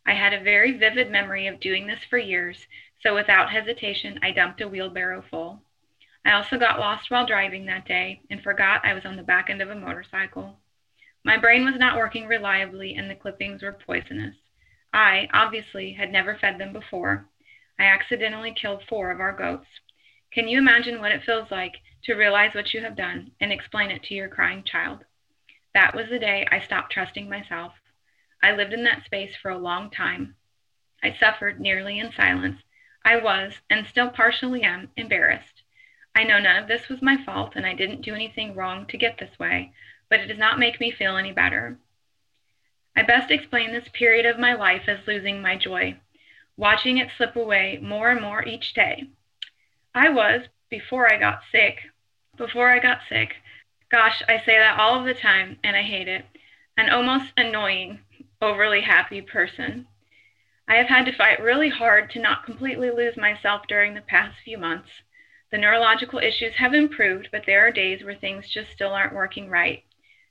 I 0.06 0.12
had 0.12 0.32
a 0.34 0.40
very 0.40 0.72
vivid 0.72 1.10
memory 1.10 1.46
of 1.46 1.60
doing 1.60 1.86
this 1.86 2.04
for 2.04 2.18
years, 2.18 2.66
so 3.02 3.14
without 3.14 3.50
hesitation, 3.50 4.18
I 4.22 4.32
dumped 4.32 4.60
a 4.60 4.68
wheelbarrow 4.68 5.22
full. 5.22 5.62
I 6.24 6.32
also 6.32 6.58
got 6.58 6.78
lost 6.78 7.10
while 7.10 7.24
driving 7.24 7.64
that 7.66 7.86
day 7.86 8.20
and 8.30 8.42
forgot 8.42 8.84
I 8.84 8.92
was 8.92 9.06
on 9.06 9.16
the 9.16 9.22
back 9.22 9.48
end 9.48 9.62
of 9.62 9.70
a 9.70 9.74
motorcycle. 9.74 10.58
My 11.24 11.38
brain 11.38 11.64
was 11.64 11.78
not 11.78 11.96
working 11.96 12.26
reliably 12.26 12.94
and 12.94 13.10
the 13.10 13.14
clippings 13.14 13.62
were 13.62 13.72
poisonous. 13.72 14.36
I, 14.92 15.28
obviously, 15.32 15.92
had 15.94 16.12
never 16.12 16.36
fed 16.36 16.58
them 16.58 16.72
before. 16.74 17.26
I 17.78 17.84
accidentally 17.84 18.52
killed 18.52 18.82
four 18.88 19.10
of 19.10 19.20
our 19.20 19.32
goats. 19.32 19.66
Can 20.32 20.48
you 20.48 20.58
imagine 20.58 21.00
what 21.00 21.12
it 21.12 21.24
feels 21.24 21.50
like 21.50 21.76
to 22.04 22.14
realize 22.14 22.54
what 22.54 22.72
you 22.72 22.80
have 22.80 22.96
done 22.96 23.32
and 23.40 23.52
explain 23.52 23.90
it 23.90 24.02
to 24.04 24.14
your 24.14 24.28
crying 24.28 24.64
child. 24.64 25.04
That 25.74 25.94
was 25.94 26.08
the 26.08 26.18
day 26.18 26.46
I 26.50 26.60
stopped 26.60 26.92
trusting 26.92 27.28
myself. 27.28 27.72
I 28.42 28.52
lived 28.52 28.72
in 28.72 28.84
that 28.84 29.04
space 29.04 29.36
for 29.40 29.50
a 29.50 29.58
long 29.58 29.90
time. 29.90 30.34
I 31.02 31.16
suffered 31.18 31.60
nearly 31.60 31.98
in 31.98 32.12
silence. 32.12 32.60
I 33.04 33.16
was, 33.16 33.60
and 33.70 33.86
still 33.86 34.10
partially 34.10 34.62
am, 34.62 34.90
embarrassed. 34.96 35.62
I 36.14 36.24
know 36.24 36.38
none 36.38 36.56
of 36.56 36.68
this 36.68 36.88
was 36.88 37.00
my 37.00 37.22
fault 37.24 37.52
and 37.54 37.64
I 37.64 37.74
didn't 37.74 38.02
do 38.02 38.14
anything 38.14 38.54
wrong 38.54 38.86
to 38.86 38.96
get 38.96 39.18
this 39.18 39.38
way, 39.38 39.72
but 40.08 40.20
it 40.20 40.26
does 40.26 40.38
not 40.38 40.58
make 40.58 40.80
me 40.80 40.90
feel 40.90 41.16
any 41.16 41.32
better. 41.32 41.78
I 42.96 43.02
best 43.02 43.30
explain 43.30 43.72
this 43.72 43.88
period 43.92 44.26
of 44.26 44.38
my 44.38 44.54
life 44.54 44.88
as 44.88 45.06
losing 45.06 45.40
my 45.40 45.56
joy, 45.56 45.98
watching 46.56 46.98
it 46.98 47.08
slip 47.16 47.36
away 47.36 47.78
more 47.80 48.10
and 48.10 48.20
more 48.20 48.44
each 48.44 48.74
day. 48.74 49.08
I 49.94 50.08
was, 50.08 50.42
before 50.68 51.12
I 51.12 51.18
got 51.18 51.42
sick, 51.50 51.78
before 52.40 52.70
I 52.70 52.78
got 52.78 53.00
sick. 53.06 53.34
Gosh, 53.90 54.22
I 54.26 54.38
say 54.38 54.56
that 54.56 54.80
all 54.80 54.98
of 54.98 55.04
the 55.04 55.12
time 55.12 55.58
and 55.62 55.76
I 55.76 55.82
hate 55.82 56.08
it. 56.08 56.24
An 56.78 56.88
almost 56.88 57.32
annoying, 57.36 58.00
overly 58.40 58.80
happy 58.80 59.20
person. 59.20 59.86
I 60.66 60.76
have 60.76 60.86
had 60.86 61.04
to 61.04 61.16
fight 61.16 61.42
really 61.42 61.68
hard 61.68 62.10
to 62.10 62.18
not 62.18 62.46
completely 62.46 62.90
lose 62.90 63.16
myself 63.16 63.62
during 63.68 63.92
the 63.92 64.00
past 64.00 64.36
few 64.42 64.56
months. 64.56 64.88
The 65.52 65.58
neurological 65.58 66.18
issues 66.18 66.54
have 66.54 66.72
improved, 66.72 67.28
but 67.30 67.42
there 67.44 67.66
are 67.66 67.72
days 67.72 68.02
where 68.02 68.14
things 68.14 68.48
just 68.48 68.70
still 68.72 68.94
aren't 68.94 69.14
working 69.14 69.50
right. 69.50 69.84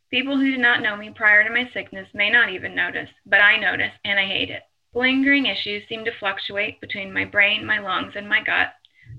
People 0.09 0.37
who 0.37 0.49
did 0.49 0.59
not 0.59 0.81
know 0.81 0.95
me 0.95 1.11
prior 1.11 1.43
to 1.43 1.53
my 1.53 1.69
sickness 1.71 2.07
may 2.15 2.31
not 2.31 2.49
even 2.49 2.73
notice, 2.73 3.09
but 3.27 3.41
I 3.41 3.57
notice 3.57 3.93
and 4.03 4.19
I 4.19 4.25
hate 4.25 4.49
it. 4.49 4.63
Lingering 4.95 5.45
issues 5.45 5.87
seem 5.87 6.05
to 6.05 6.17
fluctuate 6.17 6.81
between 6.81 7.13
my 7.13 7.25
brain, 7.25 7.63
my 7.63 7.77
lungs, 7.77 8.13
and 8.15 8.27
my 8.27 8.41
gut. 8.41 8.73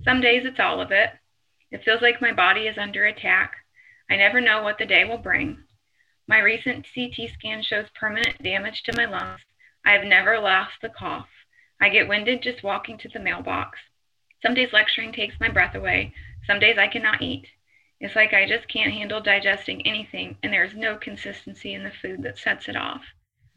Some 0.04 0.20
days 0.20 0.42
it's 0.44 0.58
all 0.58 0.80
of 0.80 0.90
it. 0.90 1.10
It 1.70 1.84
feels 1.84 2.02
like 2.02 2.20
my 2.20 2.32
body 2.32 2.66
is 2.66 2.78
under 2.78 3.04
attack. 3.04 3.54
I 4.10 4.16
never 4.16 4.40
know 4.40 4.62
what 4.62 4.78
the 4.78 4.86
day 4.86 5.04
will 5.04 5.18
bring. 5.18 5.64
My 6.26 6.38
recent 6.40 6.86
CT 6.94 7.30
scan 7.32 7.62
shows 7.62 7.90
permanent 7.94 8.42
damage 8.42 8.82
to 8.84 8.96
my 8.96 9.04
lungs. 9.04 9.40
I 9.84 9.92
have 9.92 10.04
never 10.04 10.38
lost 10.38 10.74
the 10.82 10.88
cough. 10.88 11.28
I 11.80 11.88
get 11.88 12.08
winded 12.08 12.42
just 12.42 12.62
walking 12.62 12.98
to 12.98 13.08
the 13.08 13.18
mailbox. 13.18 13.78
Some 14.42 14.54
days 14.54 14.72
lecturing 14.72 15.12
takes 15.12 15.38
my 15.40 15.48
breath 15.48 15.74
away. 15.74 16.12
Some 16.46 16.58
days 16.58 16.78
I 16.78 16.88
cannot 16.88 17.22
eat. 17.22 17.46
It's 18.00 18.16
like 18.16 18.32
I 18.32 18.46
just 18.46 18.68
can't 18.68 18.92
handle 18.92 19.20
digesting 19.20 19.86
anything, 19.86 20.38
and 20.42 20.52
there 20.52 20.64
is 20.64 20.74
no 20.74 20.96
consistency 20.96 21.74
in 21.74 21.84
the 21.84 21.92
food 22.02 22.22
that 22.22 22.38
sets 22.38 22.68
it 22.68 22.76
off. 22.76 23.02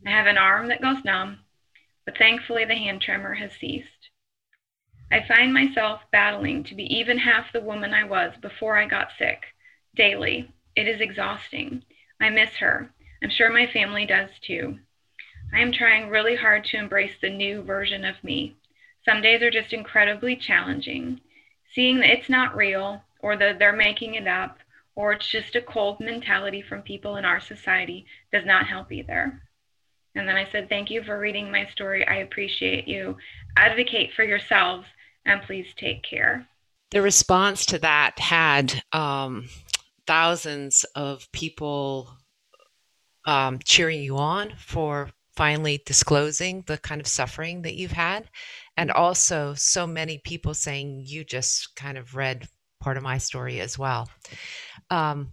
I 0.06 0.12
have 0.12 0.28
an 0.28 0.38
arm 0.38 0.68
that 0.68 0.82
goes 0.82 1.04
numb, 1.06 1.40
but 2.06 2.18
thankfully 2.18 2.66
the 2.66 2.76
hand 2.76 3.02
tremor 3.02 3.36
has 3.36 3.54
ceased. 3.54 4.03
I 5.14 5.24
find 5.28 5.54
myself 5.54 6.02
battling 6.12 6.64
to 6.64 6.74
be 6.74 6.86
even 6.86 7.20
half 7.20 7.54
the 7.54 7.62
woman 7.62 7.94
I 7.94 8.04
was 8.04 8.34
before 8.42 8.78
I 8.78 8.88
got 8.88 9.10
sick 9.16 9.44
daily. 9.96 10.52
It 10.76 10.88
is 10.88 11.02
exhausting. 11.02 11.84
I 12.20 12.32
miss 12.32 12.50
her. 12.56 12.90
I'm 13.22 13.30
sure 13.30 13.54
my 13.54 13.68
family 13.68 14.08
does 14.08 14.32
too. 14.42 14.80
I 15.54 15.60
am 15.60 15.72
trying 15.72 16.10
really 16.10 16.36
hard 16.36 16.66
to 16.66 16.78
embrace 16.78 17.14
the 17.22 17.30
new 17.30 17.62
version 17.62 18.04
of 18.06 18.24
me. 18.24 18.56
Some 19.06 19.22
days 19.22 19.44
are 19.44 19.52
just 19.52 19.72
incredibly 19.72 20.36
challenging. 20.36 21.22
seeing 21.72 22.00
that 22.00 22.10
it's 22.10 22.30
not 22.30 22.56
real 22.56 23.04
or 23.20 23.38
that 23.38 23.60
they're 23.60 23.72
making 23.72 24.16
it 24.16 24.28
up 24.28 24.58
or 24.96 25.14
it's 25.14 25.28
just 25.28 25.56
a 25.56 25.62
cold 25.62 26.00
mentality 26.00 26.64
from 26.64 26.82
people 26.82 27.18
in 27.18 27.26
our 27.26 27.40
society 27.40 28.08
does 28.32 28.46
not 28.46 28.66
help 28.66 28.92
either. 28.92 29.44
And 30.16 30.28
then 30.28 30.38
I 30.38 30.50
said, 30.52 30.70
Thank 30.70 30.90
you 30.90 31.04
for 31.04 31.20
reading 31.20 31.52
my 31.52 31.68
story. 31.68 32.04
I 32.08 32.16
appreciate 32.16 32.88
you. 32.88 33.18
Advocate 33.56 34.12
for 34.16 34.24
yourselves 34.24 34.88
and 35.26 35.42
please 35.42 35.68
take 35.78 36.04
care. 36.04 36.48
The 36.92 37.02
response 37.02 37.66
to 37.68 37.80
that 37.80 38.20
had 38.20 38.84
um, 38.92 39.50
thousands 40.06 40.84
of 40.96 41.32
people 41.32 42.10
um, 43.26 43.60
cheering 43.64 44.04
you 44.04 44.18
on 44.18 44.54
for 44.58 45.10
finally 45.36 45.82
disclosing 45.86 46.64
the 46.68 46.78
kind 46.78 47.02
of 47.02 47.08
suffering 47.08 47.64
that 47.64 47.76
you've 47.76 47.92
had, 47.92 48.30
and 48.78 48.92
also 48.92 49.54
so 49.56 49.88
many 49.88 50.20
people 50.20 50.54
saying 50.54 51.04
you 51.06 51.24
just 51.24 51.76
kind 51.76 51.98
of 51.98 52.16
read 52.16 52.48
part 52.80 52.98
of 52.98 53.04
my 53.04 53.18
story 53.18 53.60
as 53.60 53.80
well. 53.80 54.10
Um, 54.92 55.32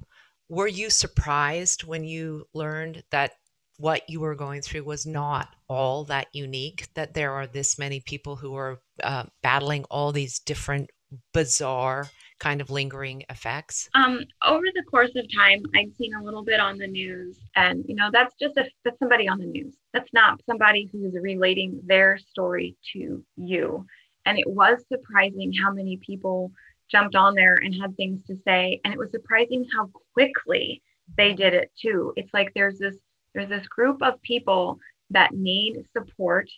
were 0.49 0.69
you 0.69 0.89
surprised 0.89 1.85
when 1.85 2.05
you 2.05 2.47
learned 2.55 3.03
that 3.11 3.33
what 3.77 4.09
you 4.09 4.21
were 4.21 4.35
going 4.35 4.63
through 4.63 4.85
was 4.85 5.07
not 5.07 5.49
all 5.71 6.05
that 6.05 6.27
unique, 6.33 6.89
that 6.95 7.15
there 7.15 7.33
are 7.33 7.47
this 7.47 7.79
many 7.79 8.01
people 8.01 8.35
who 8.35 8.57
are 8.57 8.81
uh, 9.05 9.25
battling 9.41 9.85
all 9.85 10.11
these 10.11 10.41
different 10.41 10.91
bizarre 11.33 12.09
kind 12.41 12.61
of 12.61 12.71
lingering 12.71 13.23
effects? 13.31 13.89
Um, 13.95 14.25
over 14.45 14.65
the 14.75 14.83
course 14.91 15.13
of 15.15 15.25
time, 15.33 15.63
I've 15.77 15.95
seen 15.97 16.13
a 16.15 16.25
little 16.25 16.43
bit 16.43 16.59
on 16.59 16.77
the 16.77 16.89
news, 16.89 17.39
and 17.55 17.85
you 17.87 17.95
know 17.95 18.11
that's 18.13 18.35
just 18.41 18.57
a, 18.57 18.65
that's 18.85 18.99
somebody 18.99 19.29
on 19.29 19.39
the 19.39 19.47
news. 19.47 19.77
That's 19.95 20.13
not 20.13 20.41
somebody 20.45 20.91
who's 20.91 21.15
relating 21.15 21.81
their 21.87 22.19
story 22.19 22.77
to 22.93 23.25
you. 23.37 23.87
And 24.27 24.39
it 24.39 24.51
was 24.51 24.85
surprising 24.93 25.53
how 25.53 25.73
many 25.73 25.99
people 26.05 26.51
jumped 26.91 27.15
on 27.15 27.35
there 27.35 27.55
and 27.63 27.75
had 27.81 27.97
things 27.97 28.21
to 28.27 28.37
say, 28.45 28.81
and 28.85 28.93
it 28.93 28.99
was 28.99 29.13
surprising 29.13 29.65
how 29.73 29.89
quickly 30.15 30.83
they 31.17 31.33
did 31.33 31.55
it 31.55 31.71
too. 31.81 32.13
It's 32.17 32.35
like 32.35 32.51
there's 32.55 32.79
this 32.79 32.97
there's 33.35 33.49
this 33.49 33.67
group 33.69 34.03
of 34.03 34.21
people 34.23 34.81
that 35.11 35.33
need 35.33 35.85
support, 35.97 36.49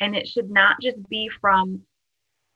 and 0.00 0.14
it 0.16 0.28
should 0.28 0.50
not 0.50 0.76
just 0.80 1.08
be 1.08 1.30
from 1.40 1.82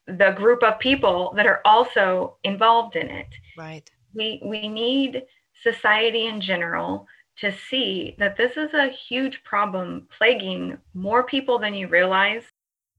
the 0.06 0.32
group 0.36 0.62
of 0.62 0.78
people 0.78 1.32
that 1.36 1.46
are 1.46 1.60
also 1.64 2.36
involved 2.44 2.96
in 2.96 3.08
it. 3.08 3.28
Right. 3.56 3.88
We 4.14 4.40
we 4.44 4.68
need 4.68 5.22
society 5.62 6.26
in 6.26 6.40
general 6.40 7.06
to 7.40 7.52
see 7.70 8.16
that 8.18 8.36
this 8.36 8.56
is 8.56 8.74
a 8.74 8.88
huge 8.88 9.42
problem 9.44 10.08
plaguing 10.16 10.78
more 10.94 11.22
people 11.22 11.58
than 11.58 11.74
you 11.74 11.88
realize. 11.88 12.42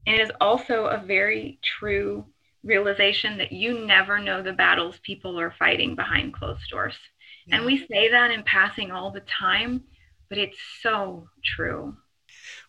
And 0.07 0.15
it 0.15 0.21
is 0.21 0.31
also 0.39 0.85
a 0.85 1.03
very 1.05 1.59
true 1.61 2.25
realization 2.63 3.37
that 3.37 3.51
you 3.51 3.85
never 3.85 4.19
know 4.19 4.41
the 4.41 4.53
battles 4.53 4.99
people 5.03 5.39
are 5.39 5.53
fighting 5.59 5.95
behind 5.95 6.33
closed 6.33 6.69
doors. 6.69 6.95
Yeah. 7.47 7.57
And 7.57 7.65
we 7.65 7.85
say 7.91 8.09
that 8.09 8.31
in 8.31 8.43
passing 8.43 8.91
all 8.91 9.11
the 9.11 9.23
time, 9.39 9.83
but 10.29 10.37
it's 10.37 10.57
so 10.81 11.27
true. 11.43 11.97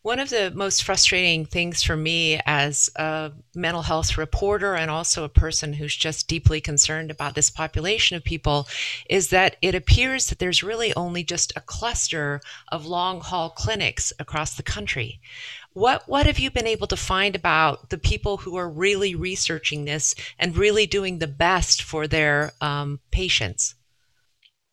One 0.02 0.18
of 0.18 0.30
the 0.30 0.50
most 0.50 0.82
frustrating 0.82 1.44
things 1.44 1.82
for 1.82 1.94
me 1.94 2.40
as 2.46 2.88
a 2.96 3.32
mental 3.54 3.82
health 3.82 4.16
reporter 4.16 4.74
and 4.74 4.90
also 4.90 5.24
a 5.24 5.28
person 5.28 5.74
who's 5.74 5.94
just 5.94 6.26
deeply 6.26 6.58
concerned 6.58 7.10
about 7.10 7.34
this 7.34 7.50
population 7.50 8.16
of 8.16 8.24
people 8.24 8.66
is 9.10 9.28
that 9.28 9.56
it 9.60 9.74
appears 9.74 10.28
that 10.28 10.38
there's 10.38 10.62
really 10.62 10.94
only 10.94 11.22
just 11.22 11.52
a 11.54 11.60
cluster 11.60 12.40
of 12.72 12.86
long 12.86 13.20
haul 13.20 13.50
clinics 13.50 14.10
across 14.18 14.54
the 14.54 14.62
country. 14.62 15.20
What 15.74 16.08
what 16.08 16.24
have 16.24 16.38
you 16.38 16.50
been 16.50 16.66
able 16.66 16.86
to 16.86 16.96
find 16.96 17.36
about 17.36 17.90
the 17.90 17.98
people 17.98 18.38
who 18.38 18.56
are 18.56 18.70
really 18.70 19.14
researching 19.14 19.84
this 19.84 20.14
and 20.38 20.56
really 20.56 20.86
doing 20.86 21.18
the 21.18 21.26
best 21.26 21.82
for 21.82 22.08
their 22.08 22.52
um, 22.62 23.00
patients? 23.10 23.74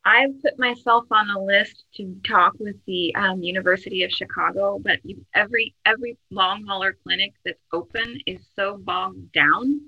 I've 0.04 0.40
put 0.42 0.58
myself 0.58 1.04
on 1.10 1.28
a 1.30 1.42
list 1.42 1.84
to 1.96 2.16
talk 2.26 2.54
with 2.58 2.76
the 2.86 3.14
um, 3.14 3.42
University 3.42 4.04
of 4.04 4.10
Chicago, 4.10 4.78
but 4.82 5.00
every 5.34 5.74
every 5.84 6.16
long 6.30 6.64
hauler 6.66 6.96
clinic 7.02 7.34
that's 7.44 7.62
open 7.72 8.18
is 8.26 8.40
so 8.56 8.78
bogged 8.78 9.32
down. 9.32 9.80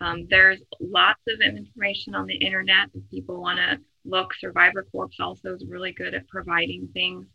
Um, 0.00 0.26
there's 0.30 0.60
lots 0.80 1.20
of 1.28 1.40
information 1.40 2.14
on 2.14 2.26
the 2.26 2.36
internet 2.36 2.88
if 2.94 3.02
people 3.10 3.40
want 3.40 3.58
to 3.58 3.78
look. 4.04 4.34
Survivor 4.34 4.86
Corps 4.92 5.10
also 5.20 5.54
is 5.54 5.64
really 5.66 5.92
good 5.92 6.14
at 6.14 6.28
providing 6.28 6.88
things. 6.92 7.26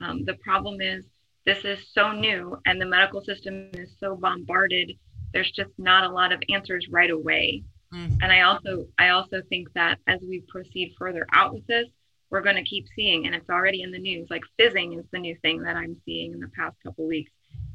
Um, 0.00 0.24
the 0.24 0.34
problem 0.34 0.80
is 0.80 1.04
this 1.46 1.64
is 1.64 1.78
so 1.92 2.12
new 2.12 2.60
and 2.66 2.80
the 2.80 2.86
medical 2.86 3.22
system 3.22 3.70
is 3.74 3.90
so 3.98 4.14
bombarded. 4.16 4.92
There's 5.32 5.50
just 5.50 5.70
not 5.78 6.04
a 6.04 6.12
lot 6.12 6.32
of 6.32 6.42
answers 6.48 6.88
right 6.90 7.10
away. 7.10 7.64
Mm. 7.92 8.18
And 8.22 8.32
I 8.32 8.42
also 8.42 8.86
I 8.98 9.10
also 9.10 9.42
think 9.48 9.68
that 9.74 9.98
as 10.06 10.20
we 10.20 10.42
proceed 10.48 10.94
further 10.98 11.26
out 11.32 11.54
with 11.54 11.66
this, 11.66 11.86
we're 12.30 12.42
going 12.42 12.56
to 12.56 12.64
keep 12.64 12.86
seeing, 12.94 13.26
and 13.26 13.34
it's 13.34 13.48
already 13.48 13.82
in 13.82 13.90
the 13.90 13.98
news. 13.98 14.28
Like 14.30 14.42
fizzing 14.58 14.98
is 14.98 15.04
the 15.12 15.18
new 15.18 15.36
thing 15.42 15.62
that 15.62 15.76
I'm 15.76 15.96
seeing 16.04 16.32
in 16.32 16.40
the 16.40 16.48
past 16.48 16.76
couple 16.82 17.06
weeks. 17.06 17.30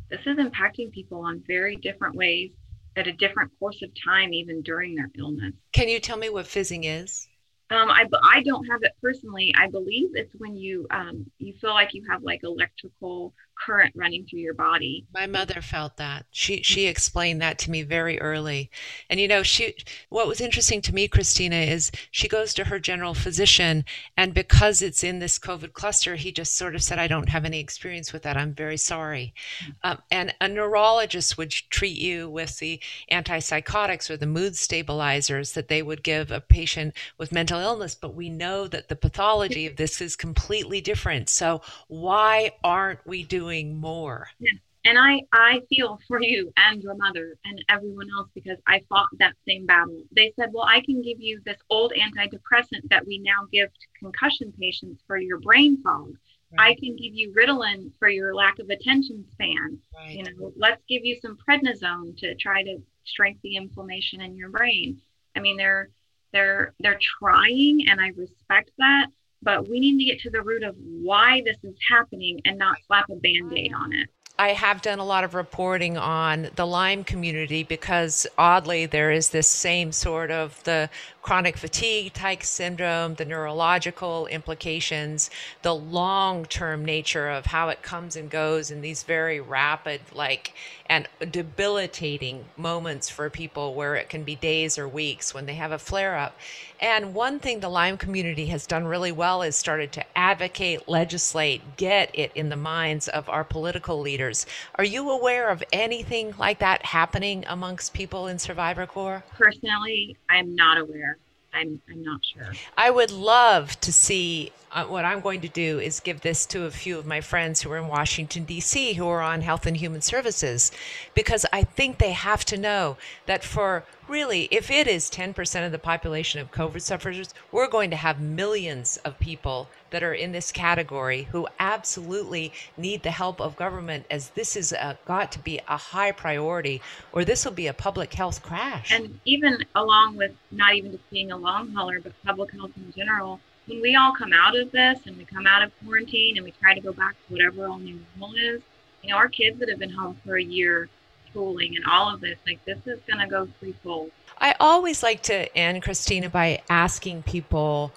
This 0.09 0.21
is 0.25 0.37
impacting 0.37 0.91
people 0.91 1.21
on 1.21 1.43
very 1.47 1.75
different 1.75 2.15
ways 2.15 2.51
at 2.95 3.07
a 3.07 3.13
different 3.13 3.51
course 3.57 3.81
of 3.81 3.89
time, 4.05 4.33
even 4.33 4.61
during 4.61 4.93
their 4.95 5.09
illness. 5.17 5.53
Can 5.71 5.89
you 5.89 5.99
tell 5.99 6.17
me 6.17 6.29
what 6.29 6.45
fizzing 6.45 6.83
is? 6.83 7.27
Um, 7.71 7.89
I, 7.89 8.05
I 8.21 8.43
don't 8.43 8.65
have 8.65 8.83
it 8.83 8.91
personally. 9.01 9.51
I 9.57 9.67
believe 9.67 10.09
it's 10.13 10.33
when 10.37 10.55
you 10.55 10.85
um, 10.91 11.25
you 11.39 11.53
feel 11.59 11.71
like 11.71 11.93
you 11.93 12.03
have 12.09 12.21
like 12.21 12.41
electrical 12.43 13.33
current 13.55 13.93
running 13.95 14.25
through 14.25 14.39
your 14.39 14.53
body. 14.53 15.05
My 15.13 15.27
mother 15.27 15.61
felt 15.61 15.97
that. 15.97 16.25
She 16.31 16.61
she 16.63 16.87
explained 16.87 17.41
that 17.41 17.59
to 17.59 17.71
me 17.71 17.83
very 17.83 18.19
early. 18.19 18.69
And 19.09 19.19
you 19.19 19.27
know, 19.27 19.43
she 19.43 19.75
what 20.09 20.27
was 20.27 20.41
interesting 20.41 20.81
to 20.83 20.93
me, 20.93 21.07
Christina, 21.07 21.57
is 21.57 21.91
she 22.11 22.27
goes 22.27 22.53
to 22.55 22.65
her 22.65 22.79
general 22.79 23.13
physician 23.13 23.85
and 24.17 24.33
because 24.33 24.81
it's 24.81 25.03
in 25.03 25.19
this 25.19 25.39
COVID 25.39 25.73
cluster, 25.73 26.15
he 26.15 26.31
just 26.31 26.55
sort 26.55 26.75
of 26.75 26.83
said, 26.83 26.99
I 26.99 27.07
don't 27.07 27.29
have 27.29 27.45
any 27.45 27.59
experience 27.59 28.11
with 28.11 28.23
that. 28.23 28.37
I'm 28.37 28.53
very 28.53 28.77
sorry. 28.77 29.33
Mm-hmm. 29.59 29.71
Um, 29.83 29.97
and 30.11 30.33
a 30.41 30.47
neurologist 30.47 31.37
would 31.37 31.51
treat 31.51 31.97
you 31.97 32.29
with 32.29 32.59
the 32.59 32.79
antipsychotics 33.11 34.09
or 34.09 34.17
the 34.17 34.25
mood 34.25 34.55
stabilizers 34.55 35.53
that 35.53 35.67
they 35.67 35.81
would 35.81 36.03
give 36.03 36.31
a 36.31 36.41
patient 36.41 36.93
with 37.17 37.31
mental 37.31 37.59
illness, 37.59 37.95
but 37.95 38.15
we 38.15 38.29
know 38.29 38.67
that 38.67 38.89
the 38.89 38.95
pathology 38.95 39.67
of 39.67 39.75
this 39.83 40.01
is 40.01 40.15
completely 40.15 40.81
different. 40.81 41.29
So 41.29 41.61
why 41.87 42.51
aren't 42.63 43.05
we 43.05 43.23
doing 43.23 43.42
doing 43.43 43.75
more. 43.75 44.27
Yeah. 44.39 44.51
And 44.85 44.97
I, 44.99 45.21
I 45.31 45.61
feel 45.69 45.97
for 46.09 46.21
you 46.21 46.51
and 46.57 46.83
your 46.83 46.95
mother 46.95 47.37
and 47.45 47.63
everyone 47.69 48.09
else 48.17 48.27
because 48.35 48.57
I 48.67 48.81
fought 48.89 49.07
that 49.19 49.33
same 49.47 49.65
battle. 49.65 50.01
They 50.13 50.33
said, 50.37 50.49
well, 50.51 50.65
I 50.65 50.81
can 50.81 51.01
give 51.01 51.21
you 51.21 51.39
this 51.45 51.57
old 51.69 51.93
antidepressant 51.93 52.89
that 52.89 53.07
we 53.07 53.17
now 53.19 53.47
give 53.51 53.69
to 53.69 53.87
concussion 53.97 54.53
patients 54.59 55.01
for 55.07 55.17
your 55.17 55.39
brain 55.39 55.81
fog. 55.81 56.15
Right. 56.57 56.71
I 56.71 56.75
can 56.75 56.97
give 56.97 57.13
you 57.13 57.33
Ritalin 57.33 57.91
for 57.97 58.09
your 58.09 58.35
lack 58.35 58.59
of 58.59 58.69
attention 58.69 59.23
span. 59.31 59.79
Right. 59.95 60.17
You 60.17 60.23
know, 60.23 60.51
let's 60.57 60.83
give 60.89 61.05
you 61.05 61.17
some 61.21 61.37
prednisone 61.37 62.17
to 62.17 62.35
try 62.35 62.63
to 62.63 62.81
shrink 63.05 63.37
the 63.41 63.55
inflammation 63.55 64.19
in 64.19 64.35
your 64.35 64.49
brain. 64.49 64.99
I 65.35 65.39
mean, 65.39 65.55
they're 65.57 65.89
they're 66.33 66.73
they're 66.79 66.99
trying, 67.19 67.85
and 67.89 68.01
I 68.01 68.09
respect 68.09 68.71
that 68.77 69.07
but 69.43 69.69
we 69.69 69.79
need 69.79 69.97
to 69.99 70.05
get 70.05 70.19
to 70.21 70.29
the 70.29 70.41
root 70.41 70.63
of 70.63 70.75
why 70.77 71.41
this 71.45 71.57
is 71.63 71.75
happening 71.89 72.39
and 72.45 72.57
not 72.57 72.77
slap 72.87 73.09
a 73.09 73.15
band 73.15 73.51
aid 73.57 73.73
on 73.73 73.93
it. 73.93 74.09
I 74.39 74.53
have 74.53 74.81
done 74.81 74.97
a 74.97 75.05
lot 75.05 75.23
of 75.23 75.35
reporting 75.35 75.95
on 75.95 76.49
the 76.55 76.65
Lyme 76.65 77.03
community 77.03 77.61
because 77.61 78.25
oddly 78.35 78.87
there 78.87 79.11
is 79.11 79.29
this 79.29 79.47
same 79.47 79.91
sort 79.91 80.31
of 80.31 80.63
the 80.63 80.89
chronic 81.21 81.55
fatigue 81.55 82.11
type 82.13 82.43
syndrome, 82.43 83.13
the 83.13 83.25
neurological 83.25 84.27
implications, 84.27 85.29
the 85.61 85.73
long-term 85.73 86.83
nature 86.83 87.29
of 87.29 87.45
how 87.45 87.69
it 87.69 87.81
comes 87.81 88.15
and 88.15 88.29
goes 88.29 88.71
in 88.71 88.81
these 88.81 89.03
very 89.03 89.39
rapid 89.39 90.01
like 90.13 90.53
and 90.87 91.07
debilitating 91.31 92.43
moments 92.57 93.09
for 93.09 93.29
people 93.29 93.73
where 93.73 93.95
it 93.95 94.09
can 94.09 94.23
be 94.23 94.35
days 94.35 94.77
or 94.77 94.87
weeks 94.87 95.33
when 95.33 95.45
they 95.45 95.55
have 95.55 95.71
a 95.71 95.79
flare 95.79 96.17
up. 96.17 96.37
And 96.81 97.13
one 97.13 97.39
thing 97.39 97.61
the 97.61 97.69
Lyme 97.69 97.97
community 97.97 98.47
has 98.47 98.67
done 98.67 98.83
really 98.85 99.13
well 99.13 99.41
is 99.41 99.55
started 99.55 99.93
to 99.93 100.05
advocate, 100.17 100.89
legislate, 100.89 101.77
get 101.77 102.11
it 102.13 102.33
in 102.35 102.49
the 102.49 102.57
minds 102.57 103.07
of 103.07 103.29
our 103.29 103.45
political 103.45 104.01
leaders. 104.01 104.32
Are 104.75 104.83
you 104.83 105.09
aware 105.09 105.49
of 105.49 105.63
anything 105.71 106.33
like 106.37 106.59
that 106.59 106.85
happening 106.85 107.45
amongst 107.47 107.93
people 107.93 108.27
in 108.27 108.39
Survivor 108.39 108.85
Corps? 108.85 109.23
Personally, 109.37 110.17
I'm 110.29 110.55
not 110.55 110.77
aware. 110.77 111.17
I'm, 111.53 111.81
I'm 111.89 112.03
not 112.03 112.21
sure. 112.25 112.51
I 112.77 112.89
would 112.89 113.11
love 113.11 113.79
to 113.81 113.93
see 113.93 114.51
uh, 114.73 114.85
what 114.85 115.05
I'm 115.05 115.21
going 115.21 115.41
to 115.41 115.47
do 115.47 115.79
is 115.79 115.99
give 115.99 116.21
this 116.21 116.47
to 116.47 116.65
a 116.65 116.71
few 116.71 116.97
of 116.97 117.05
my 117.05 117.21
friends 117.21 117.61
who 117.61 117.71
are 117.71 117.77
in 117.77 117.87
Washington, 117.87 118.43
D.C., 118.43 118.93
who 118.93 119.07
are 119.07 119.21
on 119.21 119.41
Health 119.41 119.67
and 119.67 119.77
Human 119.77 120.01
Services, 120.01 120.71
because 121.13 121.45
I 121.53 121.63
think 121.63 121.99
they 121.99 122.11
have 122.11 122.43
to 122.45 122.57
know 122.57 122.97
that 123.27 123.43
for 123.43 123.85
really, 124.07 124.47
if 124.49 124.71
it 124.71 124.87
is 124.87 125.11
10% 125.11 125.65
of 125.65 125.71
the 125.71 125.77
population 125.77 126.41
of 126.41 126.51
COVID 126.51 126.81
sufferers, 126.81 127.33
we're 127.51 127.69
going 127.69 127.91
to 127.91 127.95
have 127.95 128.19
millions 128.19 128.97
of 129.05 129.19
people 129.19 129.69
that 129.91 130.01
are 130.01 130.13
in 130.13 130.31
this 130.31 130.51
category 130.51 131.27
who 131.31 131.47
absolutely 131.59 132.51
need 132.75 133.03
the 133.03 133.11
help 133.11 133.39
of 133.39 133.55
government, 133.55 134.05
as 134.09 134.29
this 134.29 134.55
is 134.55 134.73
got 135.05 135.31
to 135.31 135.39
be 135.39 135.59
a 135.67 135.77
high 135.77 136.11
priority, 136.11 136.81
or 137.11 137.23
this 137.23 137.45
will 137.45 137.51
be 137.51 137.67
a 137.67 137.73
public 137.73 138.11
health 138.13 138.41
crash. 138.41 138.91
And 138.91 139.19
even 139.23 139.63
along 139.75 140.17
with 140.17 140.31
not 140.51 140.73
even 140.73 140.93
just 140.93 141.09
being 141.11 141.31
a 141.31 141.37
long 141.37 141.71
hauler, 141.73 141.99
but 141.99 142.11
public 142.25 142.51
health 142.51 142.71
in 142.75 142.91
general 142.91 143.39
when 143.67 143.81
we 143.81 143.95
all 143.95 144.13
come 144.13 144.33
out 144.33 144.57
of 144.57 144.71
this 144.71 144.99
and 145.05 145.17
we 145.17 145.25
come 145.25 145.47
out 145.47 145.63
of 145.63 145.71
quarantine 145.83 146.37
and 146.37 146.43
we 146.43 146.51
try 146.51 146.73
to 146.73 146.81
go 146.81 146.91
back 146.91 147.15
to 147.27 147.33
whatever 147.33 147.67
all 147.67 147.79
new 147.79 147.99
normal 148.17 148.35
is, 148.37 148.61
you 149.01 149.09
know, 149.09 149.17
our 149.17 149.29
kids 149.29 149.59
that 149.59 149.69
have 149.69 149.79
been 149.79 149.89
home 149.89 150.17
for 150.25 150.37
a 150.37 150.43
year 150.43 150.89
schooling 151.29 151.75
and 151.75 151.85
all 151.85 152.13
of 152.13 152.21
this, 152.21 152.37
like 152.45 152.63
this 152.65 152.77
is 152.85 152.99
going 153.07 153.19
to 153.19 153.27
go 153.27 153.47
threefold. 153.59 154.11
I 154.39 154.55
always 154.59 155.01
like 155.03 155.21
to 155.23 155.55
end, 155.57 155.81
Christina, 155.81 156.29
by 156.29 156.61
asking 156.69 157.23
people 157.23 157.91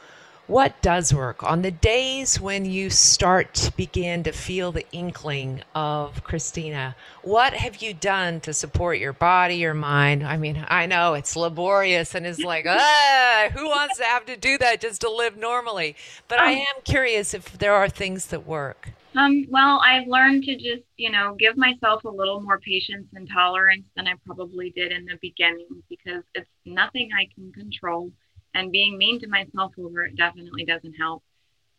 what 0.47 0.81
does 0.81 1.13
work 1.13 1.43
on 1.43 1.63
the 1.63 1.71
days 1.73 2.41
when 2.41 2.65
you 2.65 2.89
start 2.89 3.53
to 3.55 3.73
begin 3.73 4.23
to 4.23 4.31
feel 4.31 4.71
the 4.71 4.87
inkling 4.93 5.63
of 5.75 6.23
Christina? 6.23 6.95
What 7.23 7.55
have 7.55 7.83
you 7.83 7.93
done 7.93 8.41
to 8.43 8.53
support 8.53 8.99
your 8.99 9.13
body, 9.13 9.57
your 9.57 9.75
mind? 9.75 10.25
I 10.25 10.37
mean, 10.37 10.65
I 10.69 10.87
know 10.87 11.15
it's 11.15 11.35
laborious 11.35 12.15
and 12.15 12.25
it's 12.25 12.39
like, 12.39 12.65
ah, 12.69 13.49
who 13.55 13.67
wants 13.67 13.99
to 13.99 14.05
have 14.05 14.25
to 14.27 14.37
do 14.37 14.57
that 14.59 14.81
just 14.81 15.01
to 15.01 15.11
live 15.11 15.37
normally? 15.37 15.97
But 16.29 16.39
I 16.39 16.53
um, 16.53 16.59
am 16.59 16.83
curious 16.85 17.35
if 17.35 17.59
there 17.59 17.75
are 17.75 17.89
things 17.89 18.27
that 18.27 18.47
work. 18.47 18.91
Um, 19.17 19.47
well, 19.51 19.81
I've 19.83 20.07
learned 20.07 20.45
to 20.45 20.55
just, 20.55 20.85
you 20.97 21.11
know, 21.11 21.35
give 21.39 21.57
myself 21.57 22.05
a 22.05 22.11
little 22.11 22.41
more 22.41 22.61
patience 22.61 23.09
and 23.15 23.29
tolerance 23.29 23.87
than 23.97 24.07
I 24.07 24.15
probably 24.25 24.71
did 24.71 24.93
in 24.93 25.07
the 25.07 25.19
beginning 25.21 25.83
because 25.89 26.23
it's 26.35 26.51
nothing 26.67 27.09
I 27.19 27.27
can 27.35 27.51
control 27.53 28.13
and 28.57 28.73
being 28.73 28.97
mean 28.97 29.21
to 29.21 29.29
myself 29.29 29.73
over 29.79 30.05
it 30.05 30.17
definitely 30.17 30.65
doesn't 30.65 30.95
help. 30.95 31.23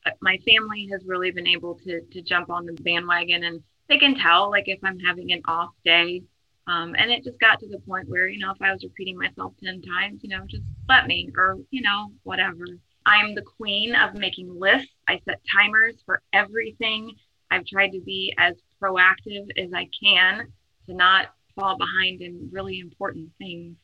But 0.03 0.13
my 0.21 0.37
family 0.47 0.87
has 0.91 1.01
really 1.05 1.31
been 1.31 1.47
able 1.47 1.75
to 1.85 2.01
to 2.01 2.21
jump 2.21 2.49
on 2.49 2.65
the 2.65 2.73
bandwagon, 2.73 3.43
and 3.43 3.61
they 3.89 3.97
can 3.97 4.15
tell 4.15 4.49
like 4.49 4.65
if 4.67 4.79
I'm 4.83 4.99
having 4.99 5.31
an 5.31 5.41
off 5.45 5.71
day. 5.83 6.21
Um, 6.67 6.95
and 6.97 7.09
it 7.09 7.23
just 7.23 7.39
got 7.39 7.59
to 7.61 7.67
the 7.67 7.79
point 7.79 8.09
where 8.09 8.27
you 8.27 8.39
know 8.39 8.51
if 8.51 8.61
I 8.61 8.71
was 8.71 8.83
repeating 8.83 9.17
myself 9.17 9.53
ten 9.61 9.81
times, 9.81 10.21
you 10.23 10.29
know, 10.29 10.45
just 10.47 10.63
let 10.87 11.07
me 11.07 11.31
or 11.35 11.57
you 11.71 11.81
know 11.81 12.11
whatever. 12.23 12.65
I'm 13.05 13.35
the 13.35 13.41
queen 13.41 13.95
of 13.95 14.15
making 14.15 14.59
lists. 14.59 14.91
I 15.07 15.21
set 15.25 15.41
timers 15.55 15.95
for 16.05 16.21
everything. 16.33 17.15
I've 17.49 17.65
tried 17.65 17.91
to 17.91 18.01
be 18.01 18.33
as 18.37 18.55
proactive 18.81 19.47
as 19.57 19.71
I 19.73 19.87
can 20.03 20.51
to 20.87 20.93
not 20.93 21.27
fall 21.55 21.77
behind 21.77 22.21
in 22.21 22.49
really 22.51 22.79
important 22.79 23.29
things, 23.37 23.77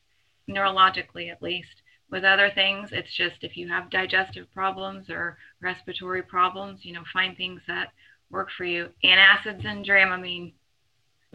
neurologically 0.50 1.32
at 1.32 1.42
least. 1.42 1.83
With 2.14 2.26
other 2.26 2.52
things, 2.54 2.90
it's 2.92 3.12
just 3.12 3.38
if 3.42 3.58
you 3.58 3.68
have 3.70 3.90
digestive 3.90 4.46
problems 4.54 5.10
or 5.10 5.36
respiratory 5.62 6.22
problems, 6.22 6.86
you 6.86 6.94
know, 6.94 7.02
find 7.12 7.36
things 7.36 7.60
that 7.68 7.92
work 8.30 8.50
for 8.56 8.66
you. 8.66 8.90
Antacids 9.04 9.66
and 9.66 9.84
Dramamine. 9.84 10.54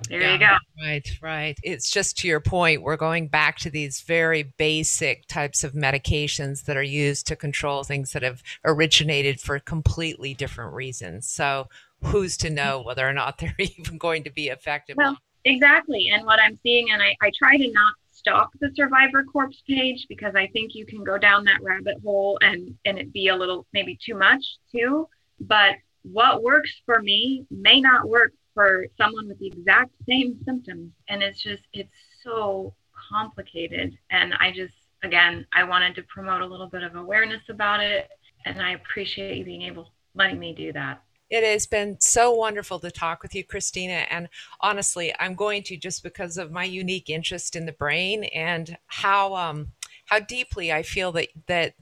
There 0.09 0.21
yeah, 0.21 0.33
you 0.35 0.39
go. 0.39 0.57
Right, 0.81 1.09
right. 1.21 1.59
It's 1.65 1.91
just 1.91 2.17
to 2.19 2.29
your 2.29 2.39
point, 2.39 2.83
we're 2.83 2.97
going 2.97 3.27
back 3.27 3.59
to 3.59 3.71
these 3.71 4.03
very 4.03 4.55
basic 4.57 5.27
types 5.27 5.65
of 5.65 5.73
medications 5.73 6.67
that 6.67 6.77
are 6.77 6.83
used 6.83 7.27
to 7.27 7.35
control 7.35 7.83
things 7.83 8.13
that 8.13 8.23
have 8.23 8.41
originated 8.65 9.41
for 9.41 9.59
completely 9.59 10.33
different 10.33 10.75
reasons. 10.75 11.27
So, 11.27 11.67
who's 12.05 12.37
to 12.37 12.51
know 12.51 12.83
whether 12.83 13.05
or 13.05 13.13
not 13.13 13.39
they're 13.39 13.57
even 13.59 13.99
going 13.99 14.23
to 14.23 14.31
be 14.31 14.47
effective? 14.47 14.97
Well, 14.97 15.19
exactly. 15.45 16.09
And 16.15 16.25
what 16.25 16.39
I'm 16.41 16.57
seeing, 16.63 16.93
and 16.93 17.03
I, 17.03 17.17
I 17.21 17.33
try 17.37 17.57
to 17.57 17.73
not 17.73 17.95
stalk 18.19 18.51
the 18.61 18.71
survivor 18.75 19.23
corpse 19.25 19.63
page 19.67 20.07
because 20.09 20.35
I 20.35 20.49
think 20.49 20.75
you 20.75 20.85
can 20.87 21.05
go 21.05 21.19
down 21.19 21.45
that 21.45 21.63
rabbit 21.63 21.97
hole 22.03 22.39
and 22.43 22.75
and 22.85 22.99
it 22.99 23.13
be 23.13 23.29
a 23.29 23.37
little 23.37 23.67
maybe 23.73 23.99
too 24.05 24.15
much 24.17 24.45
too. 24.73 25.09
But 25.41 25.77
what 26.03 26.43
works 26.43 26.71
for 26.85 27.01
me 27.01 27.47
may 27.51 27.81
not 27.81 28.09
work 28.09 28.33
for 28.55 28.87
someone 28.97 29.29
with 29.29 29.39
the 29.39 29.47
exact 29.47 29.93
same 30.09 30.41
symptoms. 30.45 30.91
And 31.09 31.23
it's 31.23 31.43
just 31.43 31.63
it's 31.73 31.95
so 32.25 32.75
complicated. 33.11 33.97
And 34.11 34.35
I 34.35 34.53
just 34.53 34.75
again 35.03 35.47
I 35.53 35.65
wanted 35.65 35.95
to 35.97 36.03
promote 36.03 36.43
a 36.43 36.47
little 36.47 36.69
bit 36.69 36.83
of 36.83 36.97
awareness 36.97 37.43
about 37.49 37.81
it. 37.81 38.09
And 38.45 38.61
I 38.61 38.73
appreciate 38.73 39.37
you 39.37 39.45
being 39.45 39.63
able 39.63 39.93
letting 40.15 40.39
me 40.39 40.55
do 40.55 40.73
that. 40.73 41.03
It 41.31 41.45
has 41.45 41.67
been 41.67 42.01
so 42.01 42.33
wonderful 42.33 42.79
to 42.81 42.91
talk 42.91 43.23
with 43.23 43.35
you, 43.35 43.45
Christina. 43.45 44.07
And 44.11 44.29
honestly, 44.61 45.15
I'm 45.19 45.35
going 45.35 45.63
to 45.65 45.77
just 45.77 46.03
because 46.03 46.39
of 46.39 46.51
my 46.51 46.65
unique 46.65 47.11
interest 47.11 47.55
in 47.55 47.67
the 47.67 47.73
brain 47.73 48.25
and 48.25 48.79
how 48.87 49.35
um, 49.35 49.73
how 50.07 50.21
deeply 50.21 50.73
I 50.73 50.83
feel 50.83 51.13
that 51.13 51.29
that 51.47 51.75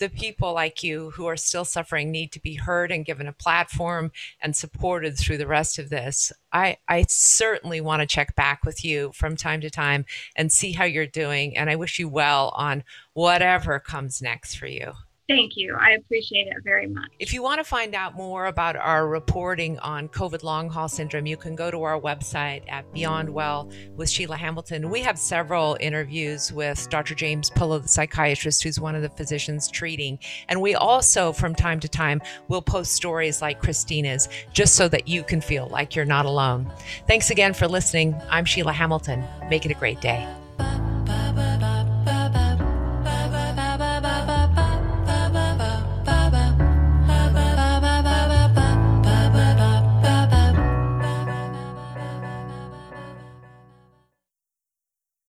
the 0.00 0.08
people 0.08 0.54
like 0.54 0.82
you 0.82 1.10
who 1.10 1.26
are 1.26 1.36
still 1.36 1.64
suffering 1.64 2.10
need 2.10 2.32
to 2.32 2.40
be 2.40 2.54
heard 2.54 2.90
and 2.90 3.04
given 3.04 3.28
a 3.28 3.32
platform 3.32 4.10
and 4.40 4.56
supported 4.56 5.16
through 5.16 5.36
the 5.36 5.46
rest 5.46 5.78
of 5.78 5.90
this. 5.90 6.32
I, 6.52 6.78
I 6.88 7.04
certainly 7.06 7.80
want 7.80 8.00
to 8.00 8.06
check 8.06 8.34
back 8.34 8.64
with 8.64 8.82
you 8.84 9.12
from 9.14 9.36
time 9.36 9.60
to 9.60 9.70
time 9.70 10.06
and 10.34 10.50
see 10.50 10.72
how 10.72 10.84
you're 10.84 11.06
doing. 11.06 11.56
And 11.56 11.68
I 11.68 11.76
wish 11.76 11.98
you 11.98 12.08
well 12.08 12.48
on 12.56 12.82
whatever 13.12 13.78
comes 13.78 14.22
next 14.22 14.54
for 14.56 14.66
you. 14.66 14.94
Thank 15.30 15.56
you. 15.56 15.76
I 15.78 15.92
appreciate 15.92 16.48
it 16.48 16.56
very 16.64 16.88
much. 16.88 17.08
If 17.20 17.32
you 17.32 17.40
want 17.40 17.60
to 17.60 17.64
find 17.64 17.94
out 17.94 18.16
more 18.16 18.46
about 18.46 18.74
our 18.74 19.06
reporting 19.06 19.78
on 19.78 20.08
COVID 20.08 20.42
long 20.42 20.68
haul 20.68 20.88
syndrome, 20.88 21.24
you 21.24 21.36
can 21.36 21.54
go 21.54 21.70
to 21.70 21.84
our 21.84 22.00
website 22.00 22.62
at 22.68 22.92
Beyond 22.92 23.30
Well 23.30 23.70
with 23.94 24.10
Sheila 24.10 24.36
Hamilton. 24.36 24.90
We 24.90 25.02
have 25.02 25.16
several 25.16 25.76
interviews 25.78 26.52
with 26.52 26.88
Dr. 26.90 27.14
James 27.14 27.48
Pillow, 27.48 27.78
the 27.78 27.86
psychiatrist, 27.86 28.64
who's 28.64 28.80
one 28.80 28.96
of 28.96 29.02
the 29.02 29.08
physicians 29.10 29.70
treating. 29.70 30.18
And 30.48 30.60
we 30.60 30.74
also, 30.74 31.32
from 31.32 31.54
time 31.54 31.78
to 31.78 31.88
time, 31.88 32.20
will 32.48 32.62
post 32.62 32.94
stories 32.94 33.40
like 33.40 33.60
Christina's 33.60 34.28
just 34.52 34.74
so 34.74 34.88
that 34.88 35.06
you 35.06 35.22
can 35.22 35.40
feel 35.40 35.68
like 35.68 35.94
you're 35.94 36.04
not 36.04 36.26
alone. 36.26 36.68
Thanks 37.06 37.30
again 37.30 37.54
for 37.54 37.68
listening. 37.68 38.20
I'm 38.30 38.44
Sheila 38.44 38.72
Hamilton. 38.72 39.24
Make 39.48 39.64
it 39.64 39.70
a 39.70 39.74
great 39.74 40.00
day. 40.00 40.26